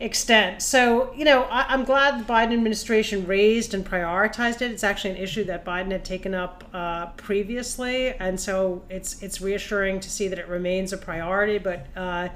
extent. 0.03 0.61
So, 0.61 1.13
you 1.13 1.23
know, 1.23 1.43
I, 1.43 1.73
am 1.73 1.85
glad 1.85 2.19
the 2.19 2.25
Biden 2.25 2.53
administration 2.53 3.25
raised 3.25 3.73
and 3.73 3.85
prioritized 3.85 4.61
it. 4.61 4.69
It's 4.69 4.83
actually 4.83 5.11
an 5.11 5.17
issue 5.17 5.45
that 5.45 5.63
Biden 5.63 5.91
had 5.91 6.03
taken 6.03 6.35
up 6.35 6.65
uh, 6.73 7.07
previously, 7.11 8.09
and 8.09 8.39
so 8.39 8.83
it's 8.89 9.23
it's 9.23 9.39
reassuring 9.39 10.01
to 10.01 10.09
see 10.09 10.27
that 10.27 10.37
it 10.37 10.47
remains 10.47 10.91
a 10.91 10.97
priority. 10.97 11.57
But 11.57 11.87
uh, 11.95 12.29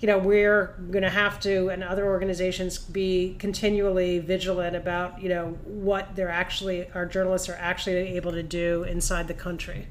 you 0.00 0.06
know, 0.06 0.18
we're 0.18 0.74
going 0.90 1.02
to 1.02 1.10
have 1.10 1.38
to, 1.40 1.68
and 1.68 1.84
other 1.84 2.06
organizations, 2.06 2.78
be 2.78 3.36
continually 3.38 4.18
vigilant 4.18 4.74
about 4.74 5.20
you 5.20 5.28
know 5.28 5.58
what 5.64 6.16
they're 6.16 6.30
actually 6.30 6.90
our 6.92 7.04
journalists 7.04 7.50
are 7.50 7.58
actually 7.60 8.16
able 8.16 8.32
to 8.32 8.42
do 8.42 8.84
inside 8.84 9.28
the 9.28 9.34
country. 9.34 9.86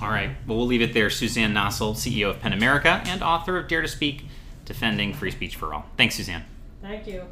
All 0.00 0.08
right. 0.08 0.30
Well, 0.48 0.58
we'll 0.58 0.66
leave 0.66 0.82
it 0.82 0.92
there. 0.92 1.08
Suzanne 1.10 1.54
Nossel, 1.54 1.94
CEO 1.94 2.30
of 2.30 2.40
PEN 2.40 2.52
America 2.52 3.00
and 3.06 3.22
author 3.22 3.56
of 3.56 3.68
Dare 3.68 3.82
to 3.82 3.88
Speak 3.88 4.24
defending 4.72 5.12
free 5.12 5.30
speech 5.30 5.56
for 5.56 5.74
all. 5.74 5.84
Thanks, 5.98 6.14
Suzanne. 6.14 6.44
Thank 6.80 7.06
you. 7.06 7.24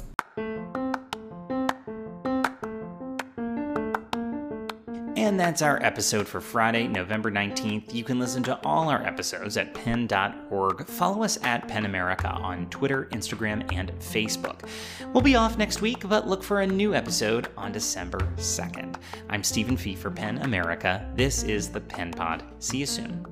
And 5.17 5.39
that's 5.39 5.61
our 5.61 5.81
episode 5.83 6.27
for 6.27 6.39
Friday, 6.39 6.87
November 6.87 7.31
19th. 7.31 7.93
You 7.93 8.03
can 8.03 8.19
listen 8.19 8.43
to 8.43 8.59
all 8.63 8.89
our 8.89 9.01
episodes 9.03 9.57
at 9.57 9.73
pen.org. 9.73 10.85
Follow 10.85 11.23
us 11.23 11.39
at 11.43 11.67
PEN 11.67 11.85
America 11.85 12.29
on 12.29 12.69
Twitter, 12.69 13.07
Instagram, 13.11 13.71
and 13.73 13.91
Facebook. 13.99 14.67
We'll 15.13 15.23
be 15.23 15.35
off 15.35 15.57
next 15.57 15.81
week, 15.81 16.07
but 16.07 16.27
look 16.27 16.43
for 16.43 16.61
a 16.61 16.67
new 16.67 16.93
episode 16.93 17.49
on 17.57 17.71
December 17.71 18.19
2nd. 18.35 18.95
I'm 19.29 19.43
Stephen 19.43 19.77
Fee 19.77 19.95
for 19.95 20.11
PEN 20.11 20.39
America. 20.39 21.09
This 21.15 21.43
is 21.43 21.69
the 21.69 21.81
Pen 21.81 22.11
Pod. 22.11 22.43
See 22.59 22.77
you 22.77 22.85
soon. 22.85 23.25